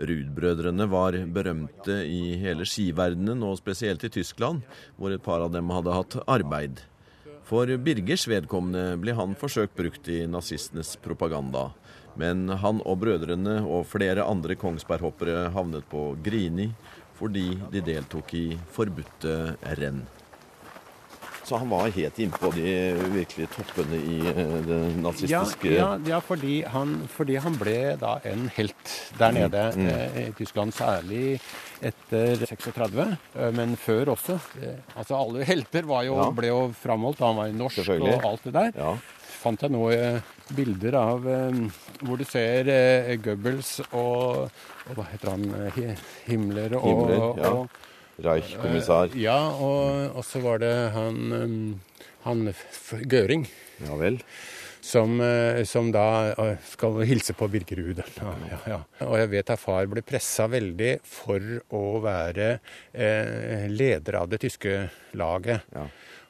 Ruud-brødrene 0.01 0.87
var 0.89 1.13
berømte 1.29 1.99
i 2.09 2.37
hele 2.41 2.65
skiverdenen, 2.65 3.43
og 3.45 3.59
spesielt 3.61 4.03
i 4.05 4.09
Tyskland, 4.09 4.63
hvor 4.97 5.13
et 5.13 5.23
par 5.23 5.43
av 5.45 5.53
dem 5.53 5.69
hadde 5.69 5.93
hatt 5.93 6.17
arbeid. 6.27 6.81
For 7.51 7.67
Birgers 7.83 8.29
vedkommende 8.31 8.95
ble 9.03 9.11
han 9.19 9.33
forsøkt 9.35 9.73
brukt 9.75 10.07
i 10.07 10.21
nazistenes 10.31 10.93
propaganda. 11.03 11.73
Men 12.15 12.45
han 12.63 12.79
og 12.87 13.01
brødrene 13.03 13.57
og 13.67 13.89
flere 13.91 14.23
andre 14.23 14.55
Kongsberghoppere 14.55 15.49
havnet 15.57 15.89
på 15.91 16.13
Grini 16.23 16.69
fordi 17.19 17.49
de 17.73 17.83
deltok 17.85 18.31
i 18.39 18.45
forbudte 18.73 19.35
renn. 19.83 20.05
Så 21.51 21.59
han 21.59 21.71
var 21.73 21.89
helt 21.91 22.19
innpå 22.23 22.53
de 22.55 22.73
virkelige 23.11 23.49
toppene 23.57 23.99
i 23.99 24.19
eh, 24.31 24.53
det 24.69 24.77
nazistiske 25.03 25.73
ja, 25.75 25.89
ja 26.07 26.21
fordi, 26.23 26.61
han, 26.71 26.93
fordi 27.11 27.41
han 27.43 27.57
ble 27.59 27.75
da 27.99 28.13
en 28.31 28.45
helt 28.55 28.93
der 29.19 29.35
nede 29.35 29.65
Mm. 29.75 29.87
eh, 29.91 30.19
i 30.21 30.33
Tyskland, 30.39 30.73
særlig 30.77 31.41
etter 31.83 32.39
36, 32.47 33.07
eh, 33.35 33.51
men 33.57 33.75
før 33.81 34.13
også. 34.15 34.39
Eh, 34.63 34.79
altså 34.95 35.19
Alle 35.19 35.45
helter 35.49 35.89
var 35.91 36.05
jo, 36.07 36.15
Ja. 36.21 36.31
ble 36.31 36.53
jo 36.53 36.61
framholdt, 36.85 37.19
han 37.27 37.37
var 37.41 37.51
norsk 37.57 37.89
og 37.99 38.25
alt 38.31 38.47
det 38.47 38.53
der. 38.55 38.71
Ja. 38.79 38.95
Fant 39.41 39.63
jeg 39.67 39.73
nå 39.73 39.83
bilder 40.55 40.95
av 41.01 41.25
hvor 42.05 42.19
du 42.21 42.25
ser 42.29 42.69
Goebbels 43.25 43.81
og, 43.91 44.51
og 44.87 44.99
hva 44.99 45.07
heter 45.11 45.31
han, 45.33 45.47
Himmler 46.29 46.75
og, 46.77 46.85
Himmler, 46.87 47.25
ja. 47.41 47.53
og 47.55 47.69
Reich-kommissar. 48.25 49.13
eh, 49.15 49.21
Ja, 49.27 49.39
og, 49.51 50.17
og 50.17 50.25
så 50.27 50.43
var 50.45 50.63
det 50.63 50.73
han, 50.97 51.21
eh, 51.37 52.01
han 52.27 52.49
Gøring. 53.11 53.47
Ja 53.85 53.97
vel. 54.01 54.21
Som, 54.81 55.19
eh, 55.21 55.61
som 55.69 55.91
da 55.93 56.33
eh, 56.33 56.57
skal 56.67 56.97
hilse 57.05 57.35
på 57.37 57.47
Birkerud. 57.53 58.01
Ja, 58.17 58.33
ja, 58.51 58.59
ja. 58.73 58.79
Og 59.07 59.19
jeg 59.21 59.31
vet 59.35 59.53
at 59.53 59.61
far 59.61 59.87
ble 59.93 60.01
pressa 60.03 60.47
veldig 60.51 60.95
for 61.05 61.45
å 61.77 61.83
være 62.03 62.47
eh, 62.93 63.67
leder 63.69 64.17
av 64.23 64.31
det 64.33 64.41
tyske 64.47 64.89
laget. 65.21 65.69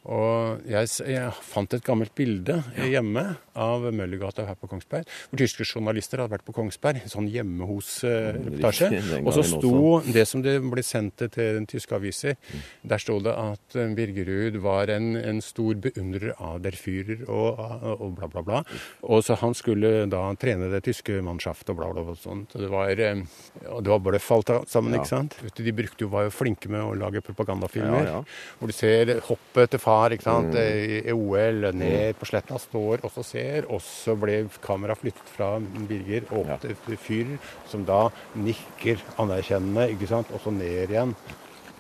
Og 0.09 0.63
jeg, 0.65 0.89
jeg 1.13 1.33
fant 1.45 1.75
et 1.77 1.85
gammelt 1.85 2.15
bilde 2.17 2.55
hjemme 2.89 3.37
av 3.61 3.83
Møllergata 3.93 4.47
her 4.49 4.57
på 4.57 4.69
Kongsberg, 4.71 5.05
hvor 5.29 5.41
tyske 5.43 5.67
journalister 5.69 6.23
hadde 6.23 6.33
vært 6.33 6.47
på 6.47 6.55
Kongsberg. 6.57 7.03
En 7.05 7.13
sånn 7.13 7.29
hjemme 7.29 7.67
hos-reportasje. 7.69 8.89
Riktig, 8.95 9.19
og 9.27 9.35
så 9.37 9.45
sto 9.45 9.61
sto 9.61 10.13
det 10.17 10.25
som 10.31 10.41
det 10.45 10.55
ble 10.65 10.85
sendt 10.87 11.21
til 11.21 11.59
den 11.59 11.67
tyske 11.69 11.99
aviser. 11.99 12.39
Mm. 12.49 12.63
Der 12.95 13.03
sto 13.03 13.19
det 13.21 13.35
at 13.37 13.77
eh, 13.77 13.91
Birgerud 13.99 14.57
var 14.65 14.89
en, 14.95 15.11
en 15.21 15.43
stor 15.45 15.77
beundrer 15.85 16.33
av 16.39 16.63
der 16.65 16.79
Führer 16.81 17.27
og, 17.29 17.61
og 18.01 18.17
bla, 18.17 18.31
bla, 18.33 18.45
bla. 18.47 18.63
Og 19.05 19.21
så 19.27 19.37
han 19.43 19.53
skulle 19.59 20.07
da 20.09 20.23
trene 20.41 20.71
det 20.73 20.81
tyske 20.89 21.21
mannskaftet 21.27 21.75
og 21.75 21.81
bla, 21.83 21.91
bla, 21.93 22.07
bla. 22.09 22.17
Sånt. 22.21 22.57
Og 22.57 22.65
det 22.65 22.73
var, 22.73 22.89
eh, 23.05 23.21
og 23.69 23.85
det 23.85 23.93
var 23.93 24.03
bare 24.09 24.23
falt 24.25 24.55
sammen, 24.71 24.97
Ja. 24.97 25.03
ikke 25.05 25.13
sant? 25.13 25.37
De 25.61 25.77
brukte 25.77 26.07
jo, 26.07 26.11
var 26.17 26.31
jo 26.31 26.35
flinke 26.35 26.73
med 26.73 26.81
å 26.89 26.97
lage 26.97 27.21
propagandafilmer. 27.29 28.09
Ja, 28.09 28.19
ja. 28.23 28.57
Hvor 28.57 28.73
du 28.73 28.77
ser 28.81 29.13
hoppet 29.29 29.75
til 29.75 29.83
far 29.83 29.90
ikke 30.15 30.27
sant? 30.27 30.55
Mm. 30.55 31.11
i 31.11 31.15
OL, 31.15 31.69
ned 31.77 32.17
på 32.21 32.29
sletta, 32.31 32.59
står 32.63 33.05
og 33.07 33.13
så 33.15 33.25
ser, 33.27 33.69
og 33.71 33.83
så 33.85 34.17
ble 34.19 34.41
kameraet 34.65 35.03
flyttet 35.03 35.31
fra 35.37 35.53
Birger 35.91 36.27
opp 36.31 36.49
Ja. 36.55 36.57
til 36.63 36.77
til 36.87 36.97
Fyr, 36.97 37.37
som 37.71 37.85
da 37.85 38.09
nikker 38.35 39.03
anerkjennende, 39.19 39.91
ikke 39.95 40.09
sant, 40.11 40.33
og 40.35 40.41
så 40.45 40.51
ned 40.55 40.91
igjen. 40.91 41.15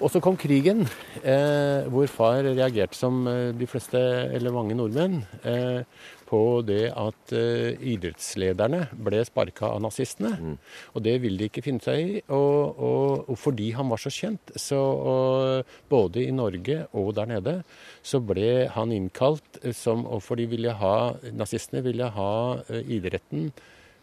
Og 0.01 0.09
så 0.09 0.21
kom 0.25 0.37
krigen, 0.41 0.87
eh, 1.23 1.85
hvor 1.93 2.09
far 2.09 2.41
reagerte 2.47 2.97
som 2.97 3.27
eh, 3.29 3.53
de 3.53 3.67
fleste, 3.69 4.01
eller 4.33 4.55
mange 4.55 4.73
nordmenn, 4.75 5.19
eh, 5.45 5.83
på 6.31 6.41
det 6.67 6.93
at 6.95 7.35
eh, 7.35 7.75
idrettslederne 7.93 8.85
ble 8.95 9.23
sparka 9.27 9.73
av 9.75 9.83
nazistene. 9.83 10.57
Og 10.95 11.03
det 11.05 11.17
ville 11.25 11.41
de 11.41 11.49
ikke 11.51 11.65
finne 11.67 11.83
seg 11.85 12.01
i. 12.01 12.21
Og, 12.31 12.79
og, 12.79 13.31
og 13.33 13.41
fordi 13.41 13.71
han 13.77 13.91
var 13.91 14.03
så 14.03 14.13
kjent, 14.15 14.55
så 14.55 14.79
og, 14.81 15.75
både 15.91 16.25
i 16.25 16.35
Norge 16.35 16.85
og 16.95 17.13
der 17.19 17.31
nede, 17.31 17.57
så 18.03 18.23
ble 18.23 18.69
han 18.75 18.95
innkalt 18.95 19.61
som 19.77 20.07
Og 20.11 20.23
fordi 20.25 20.47
ville 20.51 20.73
ha 20.81 20.95
Nazistene 21.37 21.83
ville 21.85 22.09
ha 22.15 22.33
eh, 22.69 22.95
idretten 22.97 23.51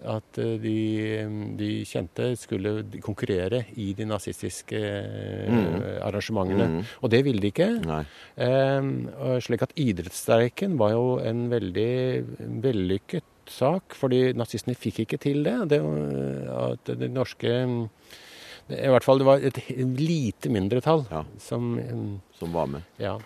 at 0.06 0.38
eh, 0.42 0.58
de, 0.62 0.76
de 1.58 1.70
kjente 1.88 2.30
skulle 2.38 2.74
konkurrere 3.04 3.64
i 3.82 3.92
de 3.98 4.06
nazistiske 4.06 4.78
mm. 4.78 6.04
arrangementene. 6.06 6.84
Og 7.02 7.12
det 7.14 7.24
ville 7.26 7.42
de 7.42 7.52
ikke. 7.54 7.70
Eh, 8.38 8.92
slik 9.44 9.66
at 9.66 9.74
idrettsstreiken 9.80 10.78
var 10.80 10.94
jo 10.94 11.18
en 11.24 11.48
veldig 11.54 11.90
vellykket 12.64 13.34
sak, 13.48 13.96
fordi 13.96 14.34
nazistene 14.38 14.76
fikk 14.78 15.06
ikke 15.06 15.22
til 15.24 15.44
det. 15.48 15.56
det 15.72 15.82
var 15.84 16.74
at 16.74 16.92
det 17.00 17.10
norske 17.14 17.54
I 18.68 18.90
hvert 18.92 19.06
fall 19.06 19.22
det 19.22 19.28
var 19.28 19.40
et 19.40 19.62
lite 19.80 20.52
mindretall 20.52 21.06
Ja. 21.12 21.24
som 21.40 21.80
eh, 21.80 22.20
Som 22.38 22.54
var 22.54 22.68
med. 22.68 22.84
Ja. 23.00 23.18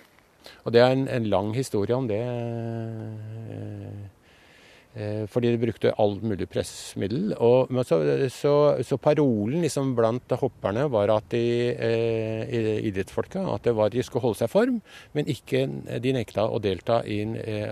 Og 0.63 0.73
det 0.73 0.81
er 0.81 0.91
en, 0.93 1.07
en 1.07 1.29
lang 1.29 1.53
historie 1.55 1.95
om 1.95 2.07
det. 2.07 2.21
Eh, 4.95 5.23
Fordi 5.32 5.51
de 5.54 5.60
brukte 5.62 5.93
all 6.01 6.17
mulig 6.21 6.47
pressmiddel. 6.51 7.34
Og, 7.39 7.71
men 7.71 7.86
så, 7.88 7.99
så, 8.34 8.54
så 8.86 8.97
parolen 9.01 9.62
liksom 9.63 9.93
blant 9.97 10.32
hopperne 10.41 10.88
var 10.91 11.12
at 11.15 11.30
de 11.34 11.43
eh, 11.75 12.77
idrettsfolka 12.89 13.43
at 13.56 13.67
det 13.67 13.75
var 13.77 13.91
de 13.93 14.04
skulle 14.04 14.23
holde 14.25 14.41
seg 14.41 14.49
i 14.49 14.54
form, 14.56 14.80
men 15.17 15.30
ikke 15.32 15.65
de 16.04 16.13
nekta 16.15 16.47
å 16.47 16.60
delta 16.63 17.01
i 17.06 17.21
eh, 17.23 17.67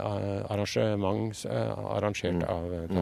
arrangement 0.50 1.44
eh, 1.50 1.82
arrangert 1.96 2.44
av 2.50 2.74
eh. 2.74 3.00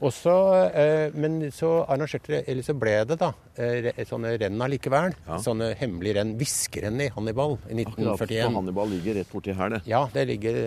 Og 0.00 0.12
så, 0.14 0.36
eh, 0.70 1.14
men 1.14 1.40
så 1.54 1.80
arrangerte 1.90 2.34
det, 2.34 2.42
eller 2.50 2.66
så 2.66 2.74
ble 2.78 2.96
det 3.10 3.18
da 3.20 3.32
eh, 3.60 3.90
sånne 4.08 4.34
renn 4.40 4.60
allikevel. 4.64 5.14
Ja. 5.26 5.38
Sånne 5.42 5.72
hemmelige 5.80 6.18
renn. 6.20 6.34
Hviskerenn 6.40 7.00
i 7.04 7.10
Hannibal 7.14 7.56
i 7.68 7.84
Akkurat, 7.84 8.20
1941. 8.20 8.44
for 8.46 8.58
Hannibal 8.60 8.92
ligger 8.94 9.18
rett 9.20 9.32
borti 9.32 9.54
her, 9.56 9.74
det. 9.76 9.82
Ja, 9.90 10.04
det 10.14 10.26
ligger 10.30 10.58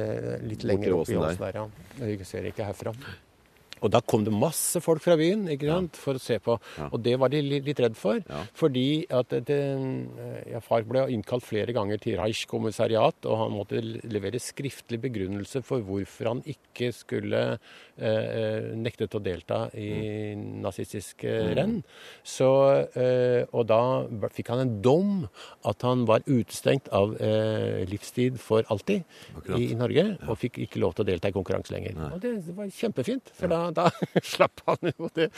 litt 0.43 0.63
Borti 0.63 0.69
lenger 0.69 0.98
opp 0.98 1.10
i 1.10 1.17
åsen 1.17 1.24
åsen 1.30 1.43
der, 1.46 1.60
ja. 1.62 2.08
Jeg 2.10 2.26
ser 2.28 2.48
ikke 2.50 2.65
herfra. 2.74 3.23
Og 3.84 3.91
da 3.91 4.00
kom 4.02 4.24
det 4.24 4.32
masse 4.34 4.80
folk 4.82 5.02
fra 5.04 5.17
byen 5.19 5.46
ikke 5.52 5.67
sant, 5.67 5.98
for 6.00 6.15
å 6.15 6.22
se 6.24 6.38
på. 6.39 6.56
Ja. 6.80 6.88
Og 6.93 7.02
det 7.04 7.17
var 7.19 7.30
de 7.34 7.41
li- 7.43 7.60
litt 7.65 7.80
redd 7.84 7.98
for. 8.00 8.22
Ja. 8.24 8.43
Fordi 8.56 8.86
at 9.12 9.36
det, 9.46 9.60
ja, 10.52 10.62
far 10.63 10.86
ble 10.88 11.04
innkalt 11.12 11.43
flere 11.43 11.74
ganger 11.76 12.00
til 12.00 12.15
Reich-kommissariat, 12.22 13.26
og 13.28 13.38
han 13.41 13.52
måtte 13.58 13.82
levere 13.84 14.39
skriftlig 14.39 15.02
begrunnelse 15.04 15.62
for 15.67 15.84
hvorfor 15.84 16.32
han 16.32 16.43
ikke 16.48 16.93
skulle 16.96 17.43
eh, 18.00 18.72
nektet 18.80 19.13
å 19.13 19.22
delta 19.24 19.65
i 19.78 20.34
nazistiske 20.63 21.34
Mm. 21.43 21.54
renn. 21.58 21.76
Så, 22.24 22.48
eh, 22.96 23.46
og 23.54 23.67
da 23.67 24.08
fikk 24.34 24.48
han 24.54 24.60
en 24.63 24.82
dom 24.82 25.30
at 25.65 25.82
han 25.82 26.06
var 26.06 26.22
utestengt 26.28 26.88
av 26.91 27.15
eh, 27.22 27.84
livstid 27.89 28.39
for 28.39 28.63
alltid 28.69 29.04
i, 29.58 29.72
i 29.72 29.76
Norge, 29.76 30.17
og 30.28 30.38
fikk 30.38 30.60
ikke 30.65 30.80
lov 30.80 30.96
til 30.96 31.04
å 31.06 31.10
delta 31.12 31.30
i 31.30 31.36
konkurranse 31.36 31.74
lenger. 31.74 31.96
Nei. 31.98 32.12
Og 32.15 32.22
det, 32.24 32.34
det 32.46 32.56
var 32.58 32.72
kjempefint, 32.74 33.32
for 33.38 33.48
da, 33.52 33.62
da 33.76 33.90
slapp 34.34 34.64
han 34.70 34.94
jo 34.94 35.10
det. 35.16 35.30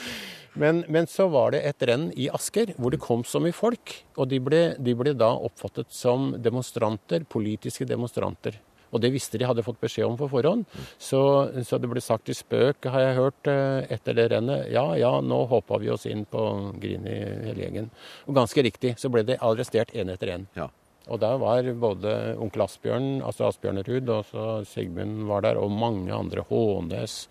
Men, 0.54 0.84
men 0.92 1.10
så 1.12 1.28
var 1.32 1.56
det 1.56 1.64
et 1.68 1.88
renn 1.90 2.10
i 2.16 2.30
Asker 2.34 2.76
hvor 2.78 2.94
det 2.94 3.04
kom 3.04 3.26
så 3.28 3.42
mye 3.44 3.56
folk, 3.56 3.98
og 4.16 4.30
de 4.32 4.40
ble, 4.44 4.62
de 4.80 4.96
ble 4.98 5.16
da 5.18 5.34
oppfattet 5.36 5.92
som 5.94 6.34
demonstranter, 6.40 7.28
politiske 7.30 7.88
demonstranter. 7.90 8.62
Og 8.96 9.02
det 9.04 9.12
visste 9.12 9.40
de 9.40 9.48
hadde 9.48 9.66
fått 9.66 9.82
beskjed 9.84 10.08
om 10.08 10.16
på 10.20 10.30
forhånd. 10.32 10.64
Så, 11.02 11.20
så 11.68 11.80
det 11.82 11.90
ble 11.92 12.04
sagt 12.04 12.32
i 12.32 12.38
spøk, 12.38 12.88
har 12.94 13.04
jeg 13.04 13.18
hørt, 13.20 13.52
eh, 13.52 13.92
etter 13.92 14.16
det 14.16 14.30
rennet. 14.32 14.70
Ja 14.72 14.86
ja, 14.96 15.12
nå 15.20 15.42
håpa 15.52 15.82
vi 15.84 15.92
oss 15.92 16.08
inn 16.08 16.24
på 16.30 16.46
Grini 16.80 17.18
hele 17.50 17.66
gjengen. 17.66 17.92
Og 18.30 18.40
ganske 18.40 18.64
riktig 18.64 18.96
så 19.02 19.12
ble 19.12 19.26
det 19.28 19.42
arrestert 19.44 19.92
én 19.96 20.14
etter 20.14 20.38
én. 20.38 20.48
Og 21.06 21.20
der 21.22 21.38
var 21.42 21.68
både 21.78 22.14
onkel 22.42 22.64
Asbjørn, 22.66 23.10
altså 23.26 23.50
Asbjørn 23.50 23.84
Ruud, 23.86 24.10
og 24.10 24.24
så 24.30 24.46
Sigmund 24.66 25.28
var 25.30 25.46
der, 25.46 25.60
og 25.62 25.72
mange 25.72 26.14
andre. 26.14 26.46
Hånes. 26.50 27.28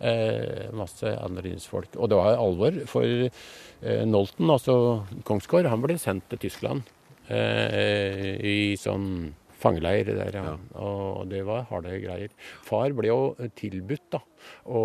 Eh, 0.00 0.68
masse 0.76 1.10
andredienstfolk. 1.22 1.96
Og 1.96 2.10
det 2.10 2.20
var 2.20 2.38
alvor, 2.38 2.78
for 2.90 3.06
eh, 3.06 4.04
Nolten, 4.06 4.50
altså 4.50 4.76
Kongsgård, 5.26 5.70
han 5.70 5.82
ble 5.82 5.98
sendt 5.98 6.28
til 6.30 6.46
Tyskland 6.46 6.86
eh, 7.28 8.36
i 8.38 8.58
sånn 8.78 9.34
fangeleir 9.60 10.08
der, 10.08 10.36
ja. 10.36 10.54
Og 10.82 11.26
det 11.30 11.42
var 11.46 11.66
harde 11.70 11.96
greier. 12.02 12.32
Far 12.66 12.94
ble 12.96 13.10
jo 13.10 13.20
tilbudt 13.58 14.06
da, 14.12 14.20
å 14.70 14.82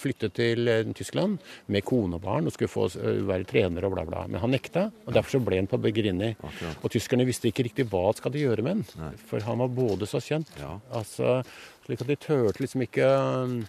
flytte 0.00 0.30
til 0.34 0.68
eh, 0.68 0.92
Tyskland 0.96 1.38
med 1.72 1.86
kone 1.88 2.18
og 2.18 2.24
barn 2.24 2.48
og 2.48 2.54
skulle 2.54 2.72
få 2.72 2.88
eh, 2.98 3.22
være 3.28 3.48
trener 3.48 3.86
og 3.86 3.94
bla, 3.94 4.04
bla. 4.08 4.26
Men 4.28 4.42
han 4.42 4.54
nekta, 4.54 4.88
og 5.06 5.16
derfor 5.16 5.38
så 5.38 5.42
ble 5.44 5.62
han 5.62 5.70
på 5.70 5.80
Begrini. 5.82 6.34
Og 6.82 6.88
tyskerne 6.92 7.26
visste 7.28 7.50
ikke 7.50 7.68
riktig 7.68 7.88
hva 7.92 8.08
de 8.10 8.22
skulle 8.22 8.44
gjøre 8.44 8.66
med 8.66 8.80
han, 8.94 9.18
for 9.30 9.44
han 9.46 9.62
var 9.64 9.74
både 9.74 10.08
så 10.10 10.22
kjent. 10.24 10.52
Altså, 10.94 11.40
slik 11.86 12.04
at 12.04 12.10
de 12.10 12.18
turte 12.20 12.64
liksom 12.64 12.84
ikke 12.84 13.06
um, 13.08 13.60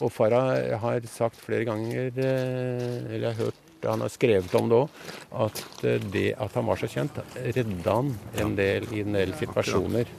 Og 0.00 0.08
far 0.12 0.32
har 0.32 1.04
sagt 1.12 1.36
flere 1.44 1.66
ganger, 1.68 2.08
eh, 2.08 3.12
eller 3.12 3.26
jeg 3.26 3.34
har 3.34 3.42
hørt 3.44 3.69
han 3.88 4.04
har 4.04 4.12
skrevet 4.12 4.54
om 4.58 4.68
det 4.70 4.78
òg, 4.80 5.02
at 5.46 5.84
eh, 5.84 6.02
det 6.12 6.26
at 6.40 6.56
han 6.58 6.68
var 6.68 6.80
så 6.80 6.90
kjent, 6.90 7.20
redda 7.36 7.96
han 7.96 8.12
en 8.42 8.56
del 8.58 8.88
i 8.92 9.04
en 9.04 9.16
del 9.16 9.34
situasjoner. 9.38 10.10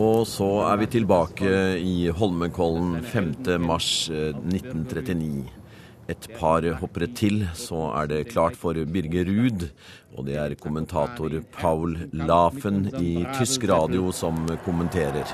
Og 0.00 0.22
så 0.24 0.50
er 0.70 0.78
vi 0.80 0.86
tilbake 0.94 1.56
i 1.80 1.96
Holmenkollen 2.16 3.02
5. 3.04 3.34
mars 3.60 4.08
eh, 4.12 4.30
1939. 4.32 5.50
Et 6.12 6.28
par 6.38 6.64
hoppere 6.80 7.06
til, 7.14 7.44
så 7.54 7.86
er 8.00 8.08
det 8.10 8.22
klart 8.32 8.56
for 8.58 8.74
Birger 8.74 9.28
Ruud. 9.28 9.68
Og 10.16 10.26
det 10.26 10.36
er 10.36 10.56
kommentator 10.60 11.38
Paul 11.54 11.94
Lafen 12.12 12.88
i 13.00 13.22
tysk 13.38 13.68
radio 13.70 14.10
som 14.12 14.44
kommenterer. 14.66 15.28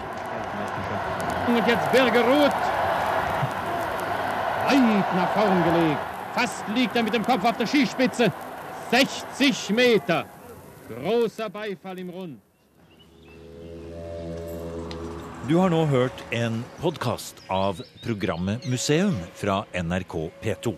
Birger. 1.49 2.78
Weit 4.69 5.15
nach 5.17 5.33
vorn 5.33 5.65
gelegt. 5.65 6.01
Fast 6.35 6.69
liegt 6.75 6.95
er 6.95 7.03
mit 7.03 7.15
dem 7.15 7.25
Kopf 7.25 7.43
auf 7.43 7.57
der 7.57 7.67
Skispitze. 7.67 8.31
60 8.91 9.71
Meter. 9.71 10.27
Großer 10.89 11.49
Beifall 11.49 11.99
im 11.99 12.11
Rund. 12.11 12.39
Du 15.49 15.63
har 15.63 15.71
nå 15.71 15.87
hørt 15.87 16.13
en 16.31 16.65
podkast 16.83 17.41
av 17.49 17.81
programmet 18.05 18.69
Museum 18.69 19.17
fra 19.33 19.65
NRK 19.73 20.29
P2. 20.43 20.75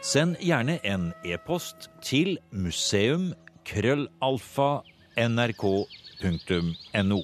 Send 0.00 0.42
gjerne 0.42 0.80
en 0.82 1.12
e-post 1.22 1.90
til 2.02 2.40
museum 2.50 3.36
krøllalfa 3.64 4.82
nrk.no. 5.14 7.22